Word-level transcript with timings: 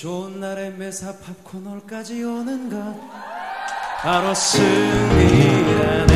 좋은 0.00 0.40
날에 0.40 0.68
매사 0.70 1.14
팝코널까지 1.16 2.22
오는 2.22 2.68
것. 2.68 2.76
바로 4.02 4.34
승리라네 4.34 6.06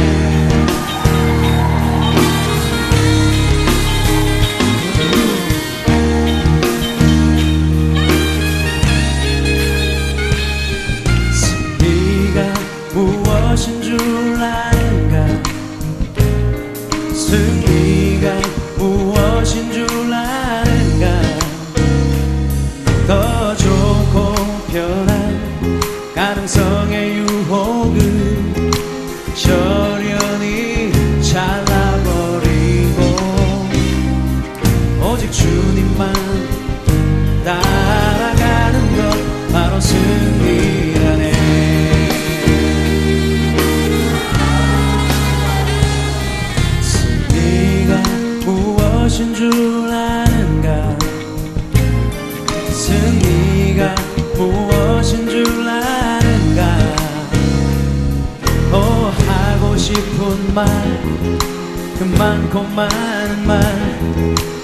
오직 35.11 35.33
주님만 35.33 36.13
따라가는 37.45 38.97
것 38.97 39.53
바로 39.53 39.81
승리라네. 39.81 41.33
승리가 46.81 48.03
무엇인 48.45 49.35
줄 49.35 49.53
아는가? 49.93 50.97
승리가 52.71 53.95
무엇인 54.37 55.29
줄 55.29 55.45
아는가? 55.69 56.79
어 58.71 59.13
하고 59.27 59.77
싶은 59.77 60.55
말 60.55 61.31
그 62.01 62.05
많고 62.05 62.63
많은 62.63 63.47
말 63.47 63.80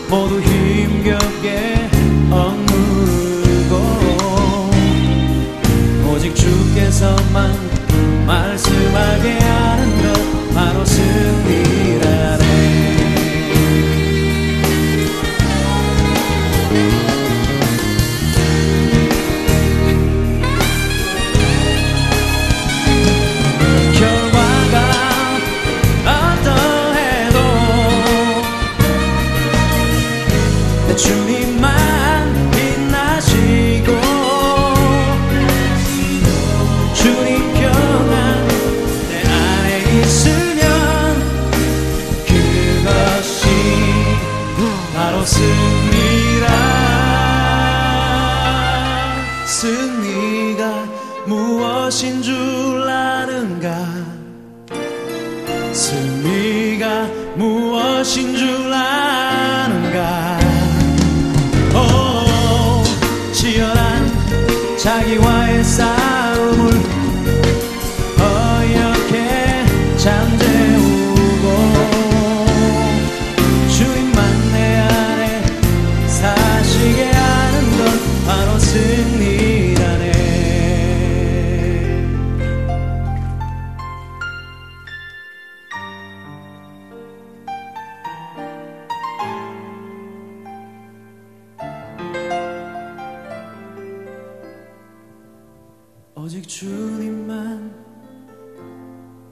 모두 0.09 0.41
힘겹게 0.41 1.91
억누르고 2.31 3.75
오직 6.09 6.35
주께서만 6.35 7.53
말씀하게 8.27 9.39
하는 9.39 9.96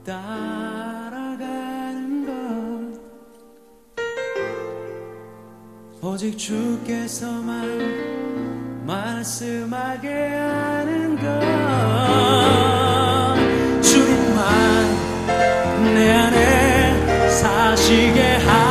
따라가는 0.04 1.40
것. 2.26 2.32
오직 6.02 6.36
주께서만 6.36 7.64
말씀하게 8.86 10.08
하는 10.36 11.16
것. 11.16 11.40
주님만 13.80 14.44
내 15.94 16.12
안에 16.12 17.30
사시게 17.30 18.36
하 18.36 18.63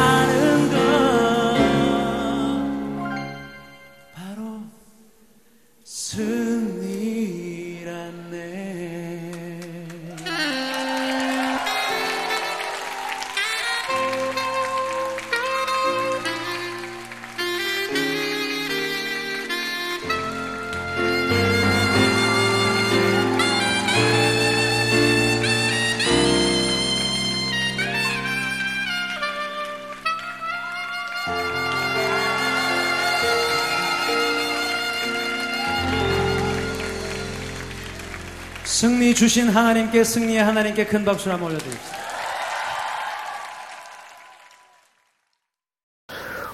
주신 39.33 39.49
하나님께 39.49 40.03
승리의 40.03 40.43
하나님께 40.43 40.85
큰 40.85 41.03
박수를 41.03 41.33
한번 41.33 41.49
올려드립시다. 41.49 41.97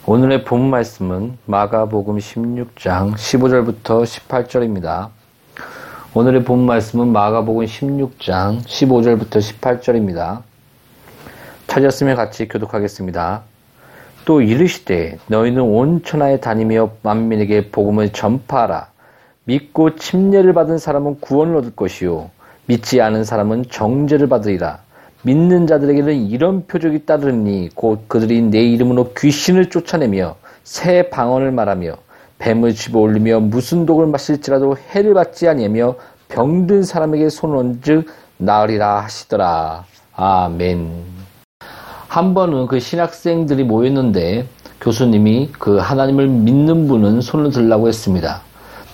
오늘의 0.06 0.46
본 0.46 0.70
말씀은 0.70 1.38
마가복음 1.46 2.16
16장 2.20 3.16
15절부터 3.16 4.06
18절입니다. 4.06 5.10
오늘의 6.14 6.46
본 6.46 6.66
말씀은 6.66 7.10
마가복음 7.10 7.66
16장 7.66 8.64
15절부터 8.64 9.60
18절입니다. 9.60 10.44
찾았으면 11.68 12.16
같이 12.16 12.48
교독하겠습니다. 12.48 13.42
또 14.24 14.40
이르시되 14.40 15.18
너희는 15.28 15.62
온 15.64 16.02
천하에 16.02 16.40
다니며 16.40 16.92
만민에게 17.02 17.72
복음을 17.72 18.14
전파하라. 18.14 18.88
믿고 19.44 19.98
침례를 19.98 20.54
받은 20.54 20.78
사람은 20.78 21.20
구원을 21.20 21.58
얻을 21.58 21.76
것이요 21.76 22.39
믿지 22.70 23.02
않은 23.02 23.24
사람은 23.24 23.66
정죄를 23.72 24.30
받으리라. 24.30 24.78
믿는 25.24 25.66
자들에게는 25.66 26.28
이런 26.28 26.68
표적이 26.68 27.08
따르니 27.08 27.70
곧 27.74 28.08
그들이 28.08 28.44
내 28.44 28.62
이름으로 28.62 29.14
귀신을 29.18 29.72
쫓아내며 29.72 30.36
새 30.64 31.10
방언을 31.10 31.52
말하며 31.52 31.96
뱀을 32.38 32.76
집어 32.76 33.00
올리며 33.00 33.40
무슨 33.40 33.88
독을 33.88 34.06
마실지라도 34.06 34.78
해를 34.92 35.16
받지 35.16 35.48
아니하며 35.48 35.96
병든 36.28 36.84
사람에게 36.84 37.30
손을 37.30 37.58
얹즉 37.58 38.06
나으리라 38.38 39.00
하시더라. 39.02 39.86
아멘. 40.16 40.92
한 42.08 42.34
번은 42.36 42.68
그 42.68 42.80
신학생들이 42.80 43.64
모였는데 43.64 44.46
교수님이 44.80 45.50
그 45.54 45.78
하나님을 45.78 46.28
믿는 46.28 46.88
분은 46.88 47.22
손을 47.22 47.50
들라고 47.50 47.88
했습니다. 47.88 48.42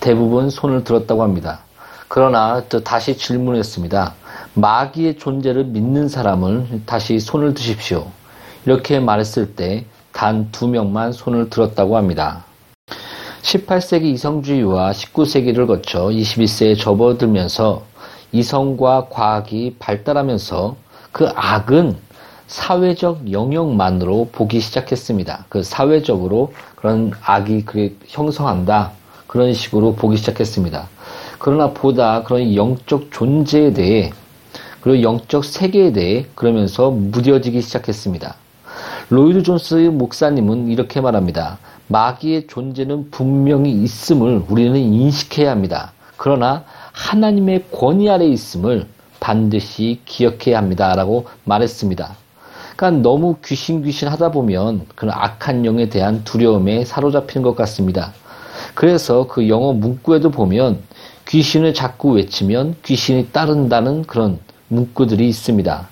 대부분 0.00 0.48
손을 0.48 0.82
들었다고 0.82 1.22
합니다. 1.22 1.65
그러나 2.08 2.62
또 2.68 2.82
다시 2.82 3.16
질문했습니다. 3.16 4.14
마귀의 4.54 5.18
존재를 5.18 5.64
믿는 5.64 6.08
사람을 6.08 6.82
다시 6.86 7.18
손을 7.20 7.54
드십시오. 7.54 8.10
이렇게 8.64 9.00
말했을 9.00 9.54
때 9.54 9.86
단 10.16 10.50
두 10.50 10.66
명만 10.66 11.12
손을 11.12 11.50
들었다고 11.50 11.98
합니다. 11.98 12.46
18세기 13.42 14.04
이성주의와 14.14 14.92
19세기를 14.92 15.66
거쳐 15.66 16.06
21세에 16.06 16.80
접어들면서 16.80 17.82
이성과 18.32 19.08
과학이 19.10 19.76
발달하면서 19.78 20.76
그 21.12 21.28
악은 21.34 21.98
사회적 22.46 23.30
영역만으로 23.30 24.30
보기 24.32 24.60
시작했습니다. 24.60 25.44
그 25.50 25.62
사회적으로 25.62 26.54
그런 26.76 27.12
악이 27.22 27.66
형성한다. 28.06 28.92
그런 29.26 29.52
식으로 29.52 29.94
보기 29.96 30.16
시작했습니다. 30.16 30.88
그러나 31.38 31.70
보다 31.70 32.22
그런 32.22 32.54
영적 32.54 33.08
존재에 33.10 33.72
대해 33.72 34.12
그리고 34.80 35.02
영적 35.02 35.44
세계에 35.44 35.92
대해 35.92 36.26
그러면서 36.34 36.90
무뎌지기 36.90 37.60
시작했습니다. 37.60 38.36
로이드 39.10 39.42
존스 39.42 39.74
목사님은 39.74 40.68
이렇게 40.68 41.00
말합니다. 41.00 41.58
마귀의 41.88 42.46
존재는 42.48 43.10
분명히 43.10 43.70
있음을 43.70 44.44
우리는 44.48 44.76
인식해야 44.76 45.50
합니다. 45.50 45.92
그러나 46.16 46.64
하나님의 46.92 47.66
권위 47.70 48.08
아래 48.08 48.26
있음을 48.26 48.86
반드시 49.20 50.00
기억해야 50.04 50.58
합니다. 50.58 50.94
라고 50.94 51.26
말했습니다. 51.44 52.16
그러니까 52.76 53.02
너무 53.02 53.36
귀신 53.44 53.82
귀신 53.82 54.08
하다 54.08 54.30
보면 54.30 54.86
그런 54.94 55.14
악한 55.16 55.64
영에 55.64 55.88
대한 55.88 56.22
두려움에 56.24 56.84
사로잡히는 56.84 57.42
것 57.42 57.56
같습니다. 57.56 58.12
그래서 58.74 59.26
그 59.26 59.48
영어 59.48 59.72
문구에도 59.72 60.30
보면 60.30 60.80
귀신을 61.28 61.74
자꾸 61.74 62.10
외치면 62.12 62.76
귀신이 62.84 63.28
따른다는 63.32 64.02
그런 64.02 64.38
문구들이 64.68 65.28
있습니다. 65.28 65.88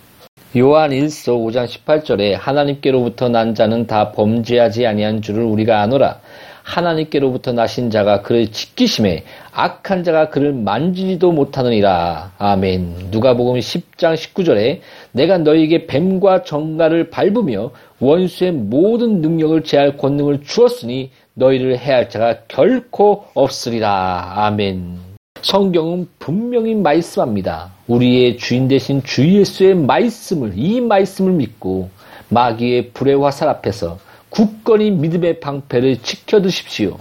요한 0.56 0.90
1서 0.90 1.32
5장 1.32 1.66
18절에 1.66 2.36
하나님께로부터 2.38 3.28
난 3.28 3.56
자는 3.56 3.88
다 3.88 4.12
범죄하지 4.12 4.86
아니한 4.86 5.20
줄을 5.20 5.42
우리가 5.42 5.81
아노라. 5.81 6.20
하나님께로부터 6.62 7.52
나신 7.52 7.90
자가 7.90 8.22
그를 8.22 8.50
지키심에 8.50 9.25
악한 9.52 10.04
자가 10.04 10.31
그를 10.31 10.52
만지지도 10.52 11.32
못하느니라. 11.32 12.32
아멘. 12.38 13.08
누가복음 13.10 13.58
10장 13.58 14.14
19절에 14.14 14.81
내가 15.12 15.38
너에게 15.38 15.86
뱀과 15.86 16.44
정갈을 16.44 17.10
밟으며 17.10 17.72
원수의 17.98 18.52
모든 18.52 19.20
능력을 19.20 19.62
제할 19.64 19.96
권능을 19.96 20.42
주었으니 20.42 21.10
너희를 21.34 21.78
해할 21.78 22.08
자가 22.08 22.38
결코 22.48 23.25
없으리라. 23.34 24.34
아멘. 24.36 25.13
성경은 25.44 26.08
분명히 26.19 26.75
말씀합니다. 26.75 27.70
우리의 27.87 28.38
주인 28.38 28.67
대신 28.67 29.02
주 29.02 29.29
예수의 29.29 29.75
말씀을 29.75 30.55
이 30.56 30.81
말씀을 30.81 31.32
믿고 31.32 31.91
마귀의 32.31 32.93
불의 32.93 33.20
화살 33.20 33.50
앞에서 33.50 33.99
굳건히 34.31 34.91
믿음의 34.91 35.41
방패를 35.41 35.99
지켜두십시오. 35.99 36.96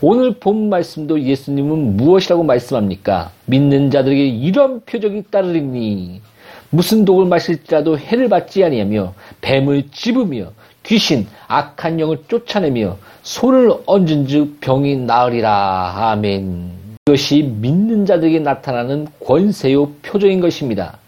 오늘 0.00 0.40
본 0.40 0.68
말씀도 0.68 1.22
예수님은 1.22 1.96
무엇이라고 1.96 2.42
말씀합니까? 2.42 3.30
믿는 3.46 3.92
자들에게 3.92 4.26
이런 4.26 4.80
표적이 4.80 5.22
따르리니 5.30 6.22
무슨 6.70 7.04
독을 7.04 7.26
마실지라도 7.26 7.98
해를 7.98 8.28
받지 8.28 8.64
아니하며 8.64 9.14
뱀을 9.42 9.90
찝으며 9.92 10.50
귀신 10.82 11.28
악한 11.46 12.00
영을 12.00 12.24
쫓아내며 12.26 12.96
손을 13.22 13.72
얹은 13.86 14.26
즉 14.26 14.60
병이 14.60 14.96
나으리라 14.96 16.10
아멘. 16.10 16.79
이것이 17.10 17.42
믿는 17.42 18.06
자들에게 18.06 18.38
나타나는 18.38 19.08
권세요 19.24 19.88
표정인 20.02 20.40
것입니다. 20.40 20.98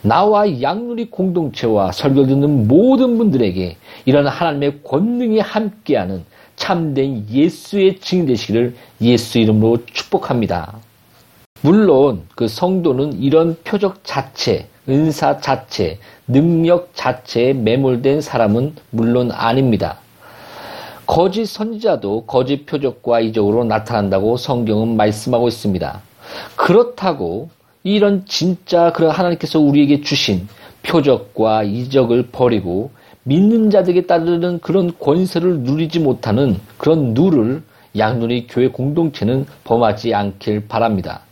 나와 0.00 0.62
양누리 0.62 1.10
공동체와 1.10 1.92
설교 1.92 2.26
듣는 2.26 2.66
모든 2.66 3.18
분들에게 3.18 3.76
이런 4.06 4.26
하나님의 4.26 4.80
권능이 4.82 5.40
함께하는 5.40 6.24
참된 6.56 7.26
예수의 7.28 8.00
증인 8.00 8.26
되시기를 8.26 8.74
예수 9.02 9.38
이름으로 9.38 9.84
축복합니다. 9.84 10.78
물론 11.60 12.22
그 12.34 12.48
성도는 12.48 13.20
이런 13.22 13.56
표적 13.62 14.02
자체, 14.02 14.66
은사 14.88 15.40
자체, 15.40 15.98
능력 16.26 16.90
자체에 16.94 17.52
매몰된 17.52 18.22
사람은 18.22 18.76
물론 18.90 19.30
아닙니다. 19.30 19.98
거짓 21.10 21.46
선지자도 21.46 22.26
거짓 22.26 22.66
표적과 22.66 23.18
이적으로 23.18 23.64
나타난다고 23.64 24.36
성경은 24.36 24.96
말씀하고 24.96 25.48
있습니다. 25.48 26.00
그렇다고 26.54 27.48
이런 27.82 28.24
진짜 28.26 28.92
그런 28.92 29.10
하나님께서 29.10 29.58
우리에게 29.58 30.02
주신 30.02 30.46
표적과 30.84 31.64
이적을 31.64 32.28
버리고 32.30 32.92
믿는 33.24 33.70
자들에게 33.70 34.06
따르는 34.06 34.60
그런 34.60 34.96
권세를 35.00 35.62
누리지 35.62 35.98
못하는 35.98 36.60
그런 36.78 37.12
누를 37.12 37.64
양눈이 37.98 38.46
교회 38.46 38.68
공동체는 38.68 39.46
범하지 39.64 40.14
않길 40.14 40.68
바랍니다. 40.68 41.22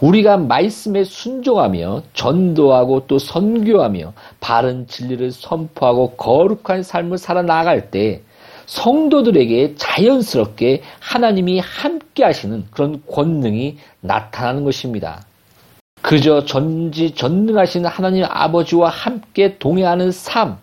우리가 0.00 0.36
말씀에 0.36 1.02
순종하며 1.02 2.02
전도하고 2.14 3.08
또 3.08 3.18
선교하며 3.18 4.12
바른 4.38 4.86
진리를 4.86 5.32
선포하고 5.32 6.10
거룩한 6.10 6.84
삶을 6.84 7.18
살아나갈 7.18 7.90
때 7.90 8.22
성도들에게 8.68 9.76
자연스럽게 9.76 10.82
하나님이 11.00 11.58
함께 11.58 12.22
하시는 12.22 12.66
그런 12.70 13.02
권능이 13.10 13.78
나타나는 14.00 14.64
것입니다. 14.64 15.24
그저 16.02 16.44
전지 16.44 17.14
전능하신 17.14 17.86
하나님 17.86 18.24
아버지와 18.28 18.90
함께 18.90 19.58
동행하는 19.58 20.12
삶, 20.12 20.58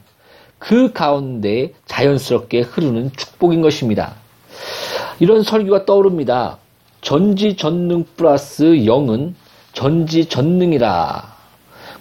그 0.59 0.93
가운데 0.93 1.73
자연스럽게 1.87 2.61
흐르는 2.61 3.11
축복인 3.17 3.61
것입니다. 3.61 4.13
이런 5.19 5.41
설교가 5.41 5.85
떠오릅니다. 5.85 6.57
전지 7.01 7.55
전능 7.57 8.05
플러스 8.15 8.85
영은 8.85 9.35
전지 9.73 10.25
전능이라. 10.25 11.35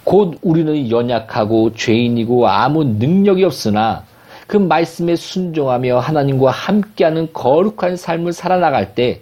곧 0.03 0.37
우리는 0.43 0.89
연약하고 0.91 1.73
죄인이고 1.73 2.47
아무 2.47 2.83
능력이 2.83 3.43
없으나 3.43 4.05
그 4.47 4.57
말씀에 4.57 5.15
순종하며 5.15 5.99
하나님과 5.99 6.51
함께하는 6.51 7.29
거룩한 7.33 7.97
삶을 7.97 8.33
살아나갈 8.33 8.93
때 8.95 9.21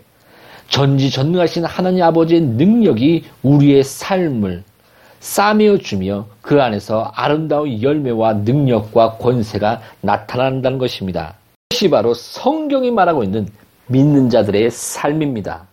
전지전능하신 0.69 1.65
하나님 1.65 2.03
아버지의 2.03 2.41
능력이 2.41 3.25
우리의 3.43 3.83
삶을 3.83 4.63
싸매어 5.19 5.77
주며 5.77 6.25
그 6.41 6.61
안에서 6.61 7.11
아름다운 7.15 7.81
열매와 7.81 8.33
능력과 8.33 9.17
권세가 9.17 9.81
나타난다는 10.01 10.77
것입니다. 10.77 11.35
이것이 11.69 11.89
바로 11.89 12.13
성경이 12.13 12.91
말하고 12.91 13.23
있는 13.23 13.47
믿는 13.87 14.29
자들의 14.29 14.69
삶입니다. 14.71 15.65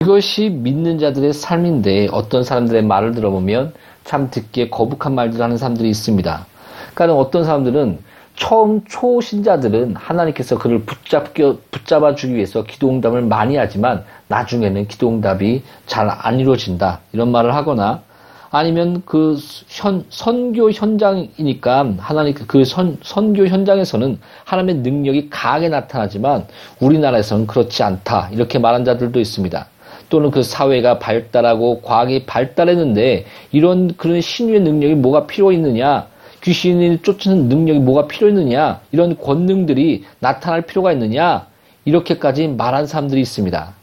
이것이 0.00 0.50
믿는 0.50 0.98
자들의 0.98 1.32
삶인데 1.32 2.08
어떤 2.10 2.42
사람들의 2.42 2.82
말을 2.82 3.12
들어보면 3.12 3.74
참 4.04 4.30
듣기에 4.30 4.70
거북한 4.70 5.14
말들을 5.14 5.42
하는 5.42 5.56
사람들이 5.56 5.88
있습니다. 5.88 6.46
그러니까 6.94 7.18
어떤 7.18 7.44
사람들은 7.44 7.98
처음 8.36 8.84
초신자들은 8.84 9.96
하나님께서 9.96 10.58
그를 10.58 10.80
붙잡겨, 10.84 11.58
붙잡아 11.70 12.14
주기 12.14 12.34
위해서 12.34 12.62
기도응답을 12.62 13.22
많이 13.22 13.56
하지만 13.56 14.04
나중에는 14.28 14.86
기도응답이 14.88 15.62
잘 15.86 16.06
안 16.08 16.38
이루어진다. 16.38 17.00
이런 17.12 17.30
말을 17.30 17.54
하거나 17.54 18.02
아니면 18.50 19.02
그 19.04 19.36
현, 19.68 20.04
선교 20.08 20.70
현장이니까 20.70 21.94
하나님 21.98 22.34
그 22.34 22.64
선, 22.64 22.96
선교 23.02 23.46
현장에서는 23.46 24.18
하나님의 24.44 24.76
능력이 24.76 25.30
강하게 25.30 25.68
나타나지만 25.68 26.46
우리나라에서는 26.80 27.46
그렇지 27.46 27.82
않다. 27.82 28.30
이렇게 28.32 28.58
말한 28.58 28.84
자들도 28.84 29.18
있습니다. 29.18 29.66
또는 30.08 30.30
그 30.30 30.42
사회가 30.42 30.98
발달하고 30.98 31.80
과학이 31.82 32.26
발달했는데 32.26 33.26
이런 33.50 33.96
그런 33.96 34.20
신유의 34.20 34.60
능력이 34.60 34.94
뭐가 34.94 35.26
필요 35.26 35.50
있느냐? 35.52 36.06
귀신을 36.46 37.02
쫓는 37.02 37.48
능력이 37.48 37.80
뭐가 37.80 38.06
필요 38.06 38.28
있느냐? 38.28 38.80
이런 38.92 39.18
권능들이 39.18 40.04
나타날 40.20 40.62
필요가 40.62 40.92
있느냐? 40.92 41.48
이렇게까지 41.84 42.46
말한 42.46 42.86
사람들이 42.86 43.20
있습니다. 43.20 43.74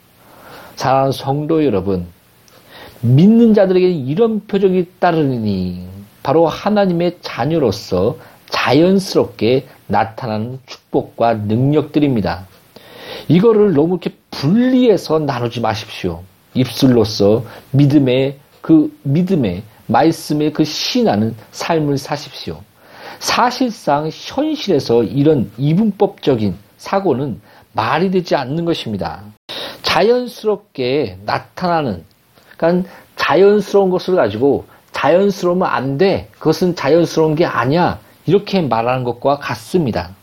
사랑하는 0.78 1.12
성도 1.12 1.66
여러분, 1.66 2.06
믿는 3.02 3.54
자들에게 3.54 3.92
이런 3.92 4.48
표적이 4.48 4.88
따르니 5.00 5.86
바로 6.24 6.48
하나님의 6.48 7.18
자녀로서 7.22 8.18
자연스럽게 8.50 9.68
나타나는 9.88 10.60
축복과 10.66 11.34
능력들입니다. 11.34 12.48
이거를 13.28 13.74
너무 13.74 13.96
이렇게 14.02 14.16
분리해서 14.32 15.20
나누지 15.20 15.60
마십시오. 15.60 16.24
입술로서 16.54 17.44
믿음의 17.72 18.38
그 18.62 18.98
믿음의 19.04 19.64
말씀의 19.94 20.52
그 20.52 20.64
신하는 20.64 21.36
삶을 21.52 21.98
사십시오. 21.98 22.62
사실상 23.20 24.10
현실에서 24.12 25.04
이런 25.04 25.50
이분법적인 25.58 26.56
사고는 26.78 27.40
말이 27.72 28.12
되지 28.12 28.36
않는 28.36 28.66
것입니다. 28.66 29.24
자연스럽게 29.84 31.20
나타나는, 31.26 32.04
그러니까 32.58 32.90
자연스러운 33.16 33.90
것을 33.90 34.16
가지고 34.16 34.66
자연스러우면 34.92 35.68
안 35.68 35.98
돼. 35.98 36.28
그것은 36.34 36.76
자연스러운 36.76 37.36
게 37.36 37.46
아니야. 37.46 38.00
이렇게 38.26 38.62
말하는 38.62 39.04
것과 39.04 39.38
같습니다. 39.38 40.16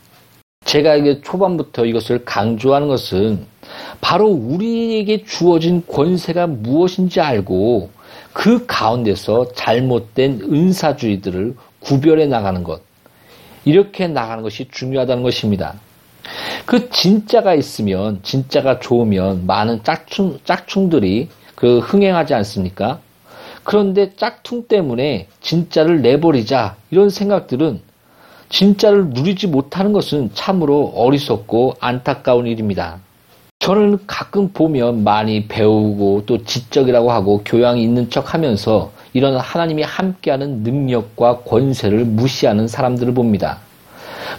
제가 0.65 0.95
이게 0.95 1.21
초반부터 1.21 1.85
이것을 1.85 2.23
강조하는 2.25 2.87
것은 2.87 3.45
바로 3.99 4.27
우리에게 4.27 5.23
주어진 5.23 5.83
권세가 5.87 6.47
무엇인지 6.47 7.19
알고 7.19 7.89
그 8.33 8.65
가운데서 8.65 9.53
잘못된 9.53 10.41
은사주의들을 10.41 11.55
구별해 11.79 12.27
나가는 12.27 12.63
것. 12.63 12.81
이렇게 13.65 14.07
나가는 14.07 14.41
것이 14.43 14.67
중요하다는 14.71 15.23
것입니다. 15.23 15.75
그 16.65 16.89
진짜가 16.89 17.53
있으면, 17.55 18.19
진짜가 18.23 18.79
좋으면 18.79 19.45
많은 19.45 19.83
짝퉁, 19.83 20.39
짝퉁들이 20.45 21.29
그 21.55 21.79
흥행하지 21.79 22.33
않습니까? 22.33 22.99
그런데 23.63 24.13
짝퉁 24.15 24.67
때문에 24.67 25.27
진짜를 25.41 26.01
내버리자. 26.01 26.75
이런 26.89 27.09
생각들은 27.09 27.81
진짜를 28.49 29.09
누리지 29.09 29.47
못하는 29.47 29.93
것은 29.93 30.31
참으로 30.33 30.91
어리석고 30.95 31.75
안타까운 31.79 32.47
일입니다. 32.47 32.99
저는 33.61 33.99
가끔 34.07 34.49
보면 34.49 35.03
많이 35.03 35.47
배우고 35.47 36.23
또 36.25 36.43
지적이라고 36.43 37.11
하고 37.11 37.41
교양이 37.45 37.83
있는 37.83 38.09
척 38.09 38.33
하면서 38.33 38.91
이런 39.13 39.37
하나님이 39.37 39.83
함께하는 39.83 40.63
능력과 40.63 41.41
권세를 41.41 42.05
무시하는 42.05 42.67
사람들을 42.67 43.13
봅니다. 43.13 43.59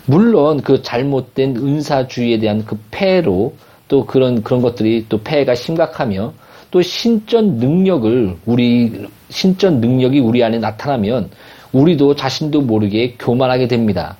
물론 0.06 0.60
그 0.60 0.82
잘못된 0.82 1.56
은사주의에 1.56 2.40
대한 2.40 2.64
그 2.64 2.76
폐로 2.90 3.54
또 3.86 4.04
그런 4.06 4.42
그런 4.42 4.60
것들이 4.60 5.06
또 5.08 5.18
폐해가 5.22 5.54
심각하며 5.54 6.32
또 6.72 6.82
신전 6.82 7.58
능력을 7.58 8.38
우리 8.44 9.06
신전 9.28 9.80
능력이 9.80 10.18
우리 10.18 10.42
안에 10.42 10.58
나타나면 10.58 11.30
우리도 11.70 12.16
자신도 12.16 12.62
모르게 12.62 13.14
교만하게 13.20 13.68
됩니다. 13.68 14.16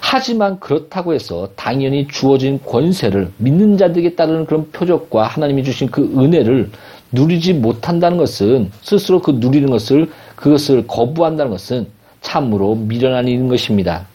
하지만 0.00 0.58
그렇다고 0.60 1.14
해서 1.14 1.48
당연히 1.56 2.06
주어진 2.08 2.60
권세를 2.64 3.30
믿는 3.38 3.76
자들에게 3.76 4.14
따르는 4.14 4.46
그런 4.46 4.70
표적과 4.70 5.24
하나님이 5.24 5.64
주신 5.64 5.88
그 5.88 6.02
은혜를 6.16 6.70
누리지 7.12 7.54
못한다는 7.54 8.18
것은 8.18 8.70
스스로 8.82 9.20
그 9.20 9.32
누리는 9.32 9.70
것을 9.70 10.10
그것을 10.34 10.86
거부한다는 10.86 11.50
것은 11.50 11.86
참으로 12.20 12.74
미련한 12.74 13.28
일인 13.28 13.48
것입니다. 13.48 14.06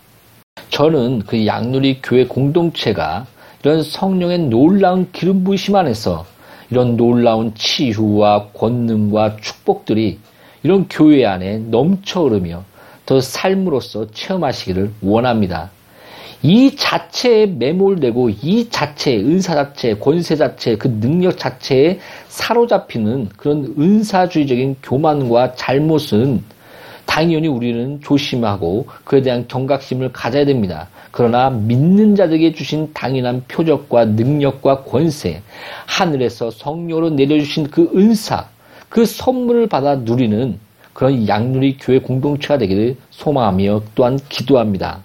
저는 0.70 1.20
그 1.20 1.46
양누리 1.46 2.02
교회 2.02 2.26
공동체가 2.26 3.26
이런 3.64 3.84
성령의 3.84 4.40
놀라운 4.40 5.08
기름 5.12 5.44
부으심 5.44 5.76
안에서 5.76 6.26
이런 6.70 6.98
놀라운 6.98 7.54
치유와 7.56 8.48
권능과 8.54 9.38
축복들이 9.38 10.20
이런 10.64 10.88
교회 10.90 11.26
안에 11.26 11.60
넘쳐 11.70 12.24
흐르며 12.24 12.64
더 13.12 13.20
삶으로서 13.20 14.10
체험하시기를 14.12 14.90
원합니다. 15.02 15.70
이 16.42 16.78
자체에 16.78 17.46
매몰되고 17.46 18.30
이 18.30 18.70
자체의 18.70 19.26
은사 19.26 19.54
자체, 19.54 19.96
권세 19.96 20.38
자체, 20.38 20.78
그 20.78 20.88
능력 20.88 21.38
자체에 21.38 22.00
사로잡히는 22.30 23.28
그런 23.36 23.76
은사주의적인 23.78 24.78
교만과 24.82 25.56
잘못은 25.56 26.42
당연히 27.06 27.50
우리는 27.50 28.00
조심하고 28.00 28.88
그에 29.04 29.22
대한 29.22 29.46
경각심을 29.46 30.14
가져야 30.14 30.46
됩니다. 30.46 30.88
그러나 31.12 31.50
믿는 31.50 32.16
자들에게 32.16 32.54
주신 32.54 32.94
당연한 32.94 33.44
표적과 33.50 34.06
능력과 34.06 34.84
권세, 34.84 35.42
하늘에서 35.86 36.50
성령으로 36.50 37.10
내려주신 37.10 37.72
그 37.72 37.92
은사, 37.94 38.48
그 38.88 39.06
선물을 39.06 39.68
받아 39.68 39.96
누리는 39.96 40.58
그런 40.94 41.28
양누리 41.28 41.78
교회 41.78 42.00
공동체가 42.00 42.58
되기를 42.58 42.98
소망하며 43.10 43.82
또한 43.96 44.20
기도합니다. 44.30 45.00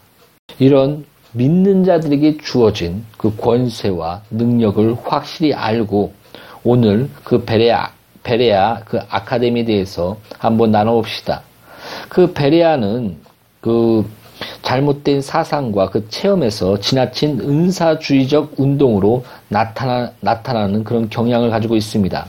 이런 0.58 1.04
믿는 1.32 1.84
자들에게 1.84 2.38
주어진 2.38 3.04
그 3.18 3.36
권세와 3.36 4.22
능력을 4.30 4.96
확실히 5.04 5.52
알고 5.52 6.12
오늘 6.64 7.10
그 7.24 7.44
베레아, 7.44 7.90
베레아 8.22 8.80
그 8.84 8.98
아카데미에 9.08 9.64
대해서 9.64 10.16
한번 10.38 10.70
나눠봅시다. 10.70 11.42
그 12.08 12.32
베레아는 12.32 13.16
그 13.60 14.04
잘못된 14.62 15.20
사상과 15.20 15.90
그 15.90 16.08
체험에서 16.08 16.80
지나친 16.80 17.40
은사주의적 17.40 18.54
운동으로 18.56 19.24
나타나, 19.48 20.12
나타나는 20.20 20.84
그런 20.84 21.08
경향을 21.08 21.50
가지고 21.50 21.76
있습니다. 21.76 22.26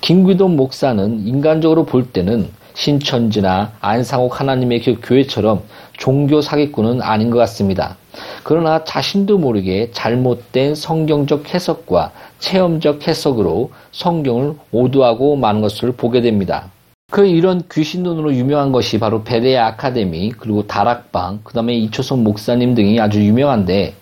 김귀돈 0.00 0.56
목사는 0.56 1.26
인간적으로 1.26 1.84
볼 1.84 2.06
때는 2.10 2.48
신천지나 2.74 3.72
안상옥 3.80 4.40
하나님의 4.40 4.82
그 4.82 4.96
교회처럼 5.02 5.62
종교 5.98 6.40
사기꾼은 6.40 7.02
아닌 7.02 7.30
것 7.30 7.38
같습니다. 7.38 7.96
그러나 8.42 8.84
자신도 8.84 9.38
모르게 9.38 9.90
잘못된 9.92 10.74
성경적 10.74 11.54
해석과 11.54 12.12
체험적 12.38 13.06
해석으로 13.06 13.70
성경을 13.92 14.54
오도하고 14.70 15.36
마는 15.36 15.60
것을 15.60 15.92
보게 15.92 16.20
됩니다. 16.20 16.70
그 17.10 17.26
이런 17.26 17.62
귀신론으로 17.70 18.34
유명한 18.34 18.72
것이 18.72 18.98
바로 18.98 19.22
베레아 19.22 19.66
아카데미 19.66 20.32
그리고 20.32 20.66
다락방 20.66 21.40
그 21.44 21.52
다음에 21.52 21.74
이초성 21.74 22.24
목사님 22.24 22.74
등이 22.74 23.00
아주 23.00 23.22
유명한데 23.22 23.94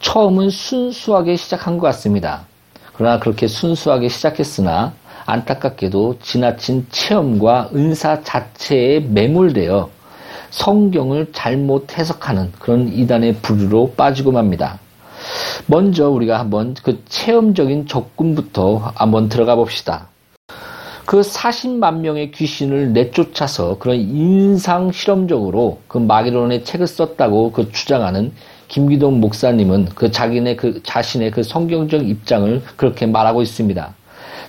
처음은 0.00 0.50
순수하게 0.50 1.36
시작한 1.36 1.78
것 1.78 1.86
같습니다. 1.88 2.46
그러나 2.94 3.18
그렇게 3.18 3.48
순수하게 3.48 4.08
시작했으나 4.08 4.92
안타깝게도 5.26 6.18
지나친 6.20 6.86
체험과 6.90 7.70
은사 7.74 8.22
자체에 8.22 9.00
매몰되어 9.00 9.90
성경을 10.50 11.32
잘못 11.32 11.98
해석하는 11.98 12.52
그런 12.58 12.88
이단의 12.88 13.36
부류로 13.36 13.94
빠지고 13.96 14.32
맙니다. 14.32 14.78
먼저 15.66 16.08
우리가 16.10 16.38
한번 16.38 16.74
그 16.82 17.02
체험적인 17.08 17.86
접근부터 17.86 18.92
한번 18.94 19.28
들어가 19.28 19.54
봅시다. 19.54 20.08
그 21.04 21.20
40만 21.20 21.98
명의 21.98 22.30
귀신을 22.30 22.92
내쫓아서 22.92 23.78
그런 23.78 23.96
인상 23.96 24.92
실험적으로 24.92 25.80
그 25.88 25.98
마기론의 25.98 26.64
책을 26.64 26.86
썼다고 26.86 27.52
그 27.52 27.70
주장하는 27.72 28.32
김기동 28.68 29.20
목사님은 29.20 29.90
그 29.94 30.10
자기네 30.10 30.56
그 30.56 30.82
자신의 30.82 31.30
그 31.32 31.42
성경적 31.42 32.08
입장을 32.08 32.62
그렇게 32.76 33.06
말하고 33.06 33.42
있습니다. 33.42 33.94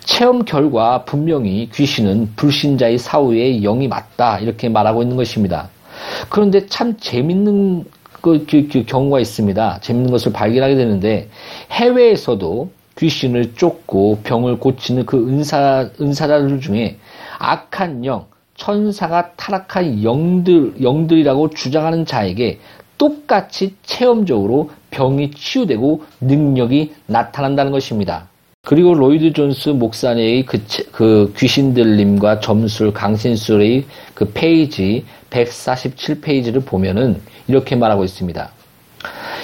체험 0.06 0.46
결과 0.46 1.04
분명히 1.06 1.70
귀신은 1.74 2.34
불신자의 2.36 2.98
사후의 2.98 3.62
영이 3.62 3.88
맞다 3.88 4.40
이렇게 4.40 4.70
말하고 4.70 5.02
있는 5.02 5.16
것입니다. 5.16 5.70
그런데 6.30 6.66
참 6.68 6.98
재밌는 6.98 7.86
그, 8.22 8.46
그, 8.50 8.68
그 8.72 8.86
경우가 8.86 9.20
있습니다. 9.20 9.80
재밌는 9.82 10.12
것을 10.12 10.32
발견하게 10.32 10.76
되는데 10.76 11.30
해외에서도 11.72 12.72
귀신을 12.98 13.56
쫓고 13.56 14.20
병을 14.24 14.60
고치는 14.60 15.06
그 15.06 15.18
은사 15.28 15.90
은사자들 16.00 16.62
중에 16.62 16.98
악한 17.40 18.06
영, 18.06 18.26
천사가 18.56 19.32
타락한 19.36 20.04
영들 20.04 20.82
영들이라고 20.82 21.50
주장하는 21.50 22.06
자에게 22.06 22.60
똑같이 22.98 23.76
체험적으로 23.84 24.70
병이 24.92 25.32
치유되고 25.32 26.04
능력이 26.22 26.94
나타난다는 27.08 27.72
것입니다. 27.72 28.30
그리고 28.66 28.94
로이드 28.94 29.34
존스 29.34 29.72
목사의 29.72 30.46
그, 30.46 30.58
그 30.94 31.34
귀신 31.36 31.74
들림과 31.74 32.40
점술, 32.40 32.94
강신술의 32.94 33.84
그 34.14 34.32
페이지 34.34 35.04
147페이지를 35.32 36.66
보면은 36.66 37.20
이렇게 37.50 37.76
말하고 37.76 38.06
있습니다. 38.06 38.50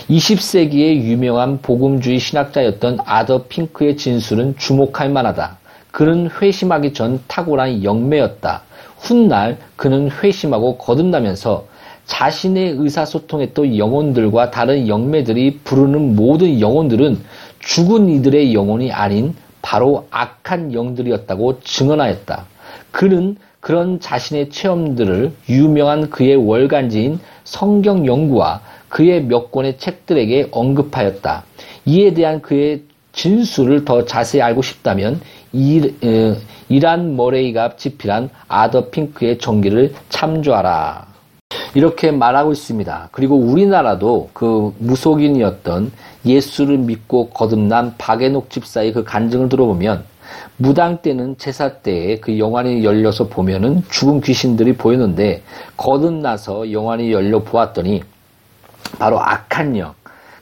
20세기의 0.10 1.04
유명한 1.04 1.62
복음주의 1.62 2.18
신학자였던 2.18 3.00
아더 3.04 3.48
핑크의 3.50 3.98
진술은 3.98 4.56
주목할 4.58 5.10
만하다. 5.10 5.58
그는 5.92 6.30
회심하기 6.42 6.94
전 6.94 7.22
탁월한 7.28 7.84
영매였다. 7.84 8.62
훗날 9.00 9.58
그는 9.76 10.10
회심하고 10.10 10.78
거듭나면서 10.78 11.68
자신의 12.10 12.76
의사소통에 12.78 13.52
또 13.54 13.78
영혼들과 13.78 14.50
다른 14.50 14.88
영매들이 14.88 15.60
부르는 15.64 16.16
모든 16.16 16.60
영혼들은 16.60 17.20
죽은 17.60 18.10
이들의 18.10 18.54
영혼이 18.54 18.92
아닌 18.92 19.36
바로 19.62 20.08
악한 20.12 20.74
영들이었다고 20.74 21.62
증언하였다. 21.62 22.46
그는 22.92 23.38
그런 23.60 24.00
자신의 24.00 24.50
체험들을 24.50 25.34
유명한 25.50 26.10
그의 26.10 26.36
월간지인 26.36 27.20
성경 27.44 28.06
연구와 28.06 28.62
그의 28.88 29.24
몇 29.24 29.51
권의 29.51 29.78
책들에게 29.78 30.50
언급하였다. 30.51 31.44
이에 31.86 32.13
대한 32.13 32.42
그의 32.42 32.84
진술을 33.12 33.86
더 33.86 34.06
자세히 34.06 34.42
알고 34.42 34.62
싶다면 34.62 35.20
일, 35.51 35.96
에, 36.04 36.36
이란 36.70 37.16
머레이가 37.16 37.75
집필한 37.75 38.30
아더 38.48 38.89
핑크의 38.89 39.39
전기를 39.39 39.94
참조하라. 40.10 41.09
이렇게 41.76 42.12
말하고 42.12 42.52
있습니다. 42.52 43.10
그리고 43.12 43.36
우리나라도 43.36 44.30
그 44.34 44.74
무속인이었던 44.80 45.92
예수를 46.26 46.78
믿고 46.78 47.30
거듭난 47.30 47.96
박앤옥 47.98 48.50
집사의 48.50 48.94
그 48.94 49.04
간증을 49.04 49.50
들어보면 49.50 50.04
무당 50.58 51.02
때는 51.02 51.38
제사 51.38 51.78
때에 51.78 52.20
그 52.20 52.38
영안이 52.38 52.84
열려서 52.84 53.28
보면은 53.28 53.84
죽은 53.90 54.22
귀신들이 54.22 54.74
보였는데 54.74 55.44
거듭나서 55.78 56.72
영안이 56.72 57.12
열려 57.12 57.40
보았더니 57.44 58.04
바로 58.98 59.20
악한 59.20 59.78
영, 59.78 59.94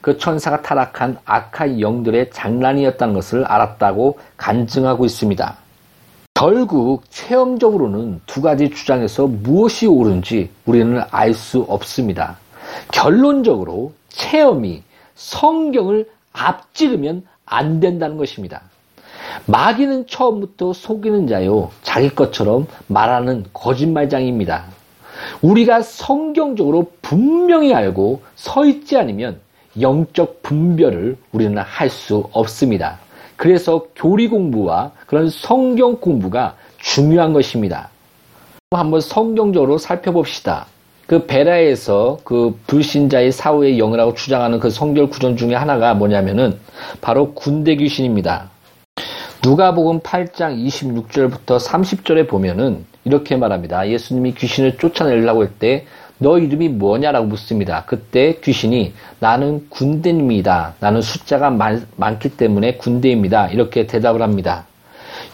그 0.01 0.17
천사가 0.17 0.61
타락한 0.61 1.17
악한 1.25 1.81
영들의 1.81 2.31
장난이었다는 2.31 3.13
것을 3.13 3.43
알았다고 3.45 4.17
간증하고 4.37 5.05
있습니다. 5.05 5.57
결국 6.37 7.09
체험적으로는 7.09 8.21
두 8.27 8.43
가지 8.43 8.69
주장에서 8.69 9.25
무엇이 9.25 9.87
옳은지 9.87 10.51
우리는 10.65 11.01
알 11.09 11.33
수 11.33 11.65
없습니다. 11.67 12.37
결론적으로 12.91 13.93
체험이 14.09 14.83
성경을 15.15 16.07
앞지르면 16.33 17.25
안 17.43 17.79
된다는 17.79 18.17
것입니다. 18.17 18.61
마귀는 19.47 20.05
처음부터 20.05 20.73
속이는 20.73 21.25
자요, 21.25 21.71
자기 21.81 22.09
것처럼 22.09 22.67
말하는 22.85 23.45
거짓말장입니다. 23.51 24.65
우리가 25.41 25.81
성경적으로 25.81 26.91
분명히 27.01 27.73
알고 27.73 28.21
서 28.35 28.63
있지 28.63 28.95
않으면 28.95 29.39
영적 29.81 30.43
분별을 30.43 31.17
우리는 31.31 31.57
할 31.57 31.89
수 31.89 32.29
없습니다. 32.31 33.06
그래서 33.37 33.85
교리 33.95 34.27
공부와 34.27 34.91
그런 35.05 35.29
성경 35.29 35.95
공부가 35.97 36.55
중요한 36.79 37.31
것입니다. 37.31 37.89
한번 38.71 38.99
성경적으로 38.99 39.77
살펴봅시다. 39.77 40.65
그 41.05 41.25
베라에서 41.25 42.19
그 42.25 42.59
불신자의 42.67 43.31
사후의 43.31 43.77
영이라고 43.77 44.13
주장하는 44.13 44.59
그 44.59 44.69
성결 44.69 45.09
구전 45.09 45.37
중에 45.37 45.55
하나가 45.55 45.93
뭐냐면은 45.93 46.59
바로 46.99 47.33
군대 47.33 47.75
귀신입니다. 47.77 48.49
누가복음 49.41 50.01
8장 50.01 50.61
26절부터 50.67 51.59
30절에 51.59 52.27
보면은 52.27 52.85
이렇게 53.05 53.37
말합니다. 53.37 53.87
예수님이 53.87 54.33
귀신을 54.33 54.77
쫓아내려고 54.77 55.43
할 55.43 55.51
때 55.59 55.85
너 56.19 56.39
이름이 56.39 56.69
뭐냐라고 56.69 57.27
묻습니다. 57.27 57.83
그때 57.85 58.39
귀신이 58.43 58.93
나는 59.19 59.67
군대입니다. 59.69 60.75
나는 60.79 61.01
숫자가 61.01 61.49
많, 61.51 61.85
많기 61.95 62.29
때문에 62.29 62.77
군대입니다. 62.77 63.49
이렇게 63.49 63.85
대답을 63.85 64.21
합니다. 64.21 64.65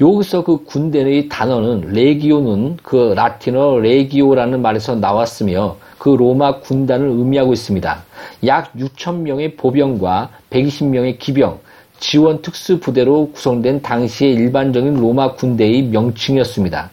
여기서 0.01 0.43
그 0.43 0.63
군대의 0.65 1.29
단어는 1.29 1.93
레기오는 1.93 2.77
그 2.83 3.13
라틴어 3.15 3.79
레기오라는 3.79 4.61
말에서 4.61 4.95
나왔으며 4.95 5.77
그 5.97 6.09
로마 6.09 6.59
군단을 6.59 7.07
의미하고 7.07 7.53
있습니다. 7.53 8.03
약 8.45 8.73
6천 8.73 9.19
명의 9.19 9.55
보병과 9.55 10.29
120명의 10.49 11.19
기병, 11.19 11.59
지원 11.99 12.41
특수 12.41 12.79
부대로 12.79 13.31
구성된 13.31 13.81
당시의 13.81 14.33
일반적인 14.33 14.95
로마 14.95 15.33
군대의 15.33 15.83
명칭이었습니다. 15.83 16.89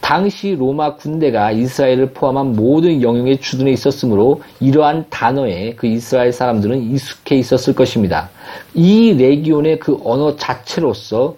당시 0.00 0.54
로마 0.54 0.96
군대가 0.96 1.50
이스라엘을 1.50 2.10
포함한 2.12 2.54
모든 2.54 3.02
영역에 3.02 3.38
주둔해 3.38 3.72
있었으므로 3.72 4.42
이러한 4.60 5.06
단어에 5.10 5.74
그 5.74 5.86
이스라엘 5.86 6.32
사람들은 6.32 6.82
익숙해 6.92 7.36
있었을 7.36 7.74
것입니다. 7.74 8.28
이 8.74 9.14
레기온의 9.14 9.78
그 9.78 9.98
언어 10.04 10.36
자체로서 10.36 11.36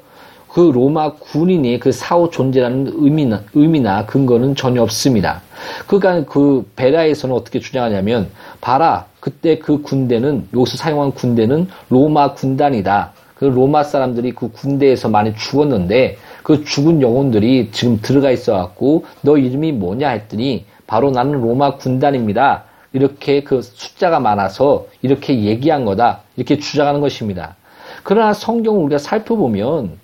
그 0.54 0.70
로마 0.72 1.14
군인의 1.14 1.80
그 1.80 1.90
사후 1.90 2.30
존재라는 2.30 2.92
의미나, 2.94 3.42
의미나 3.54 4.06
근거는 4.06 4.54
전혀 4.54 4.82
없습니다. 4.82 5.42
그러니까 5.88 6.32
그 6.32 6.64
베라에서는 6.76 7.34
어떻게 7.34 7.58
주장하냐면, 7.58 8.28
봐라, 8.60 9.06
그때 9.18 9.58
그 9.58 9.82
군대는, 9.82 10.46
여기서 10.54 10.76
사용한 10.76 11.10
군대는 11.14 11.66
로마 11.88 12.34
군단이다. 12.34 13.12
그 13.34 13.46
로마 13.46 13.82
사람들이 13.82 14.30
그 14.30 14.52
군대에서 14.52 15.08
많이 15.08 15.34
죽었는데, 15.34 16.18
그 16.44 16.62
죽은 16.64 17.02
영혼들이 17.02 17.70
지금 17.72 17.98
들어가 18.00 18.30
있어갖고, 18.30 19.04
너 19.22 19.36
이름이 19.36 19.72
뭐냐 19.72 20.10
했더니, 20.10 20.66
바로 20.86 21.10
나는 21.10 21.40
로마 21.40 21.76
군단입니다. 21.76 22.62
이렇게 22.92 23.42
그 23.42 23.60
숫자가 23.62 24.20
많아서 24.20 24.86
이렇게 25.02 25.42
얘기한 25.42 25.84
거다. 25.84 26.20
이렇게 26.36 26.58
주장하는 26.58 27.00
것입니다. 27.00 27.56
그러나 28.04 28.32
성경을 28.32 28.80
우리가 28.84 28.98
살펴보면, 28.98 29.98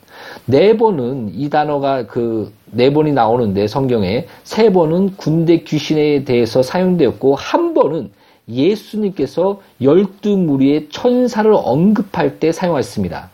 네 0.46 0.76
번은 0.76 1.30
이 1.32 1.48
단어가 1.48 2.08
그 2.08 2.52
네 2.72 2.92
번이 2.92 3.12
나오는데 3.12 3.66
성경에 3.66 4.26
세 4.44 4.72
번은 4.72 5.16
군대 5.16 5.58
귀신에 5.58 6.24
대해서 6.24 6.62
사용되었고 6.62 7.34
한 7.34 7.74
번은 7.74 8.10
예수님께서 8.48 9.60
열두 9.80 10.36
무리의 10.36 10.88
천사를 10.90 11.50
언급할 11.52 12.38
때 12.38 12.52
사용했습니다. 12.52 13.30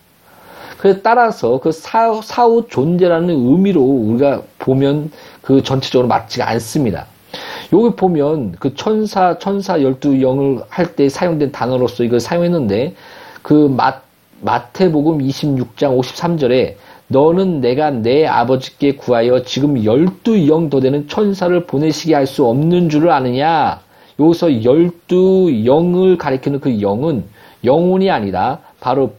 그래서 0.78 1.00
따라서 1.02 1.58
그 1.58 1.72
사후, 1.72 2.20
사후 2.22 2.66
존재라는 2.68 3.30
의미로 3.30 3.80
우리가 3.82 4.42
보면 4.58 5.10
그 5.42 5.62
전체적으로 5.62 6.08
맞지가 6.08 6.48
않습니다. 6.50 7.06
여기 7.72 7.94
보면 7.96 8.52
그 8.58 8.74
천사, 8.74 9.38
천사 9.38 9.80
열두 9.82 10.22
영을 10.22 10.62
할 10.68 10.94
때 10.94 11.08
사용된 11.08 11.52
단어로서 11.52 12.04
이걸 12.04 12.20
사용했는데 12.20 12.94
그 13.42 13.68
마, 13.76 14.00
마태복음 14.40 15.18
26장 15.18 15.98
53절에 15.98 16.74
너는 17.08 17.60
내가 17.60 17.90
내 17.90 18.26
아버지께 18.26 18.96
구하여 18.96 19.42
지금 19.42 19.84
열두 19.84 20.48
영 20.48 20.70
더 20.70 20.80
되는 20.80 21.06
천사를 21.08 21.66
보내시게 21.66 22.14
할 22.14 22.26
수 22.26 22.44
없는 22.46 22.88
줄을 22.88 23.10
아느냐? 23.10 23.80
여기서 24.18 24.64
열두 24.64 25.62
영을 25.66 26.18
가리키는 26.18 26.60
그 26.60 26.80
영은 26.80 27.24
영혼이 27.64 28.10
아니라 28.10 28.58
바로 28.80 29.12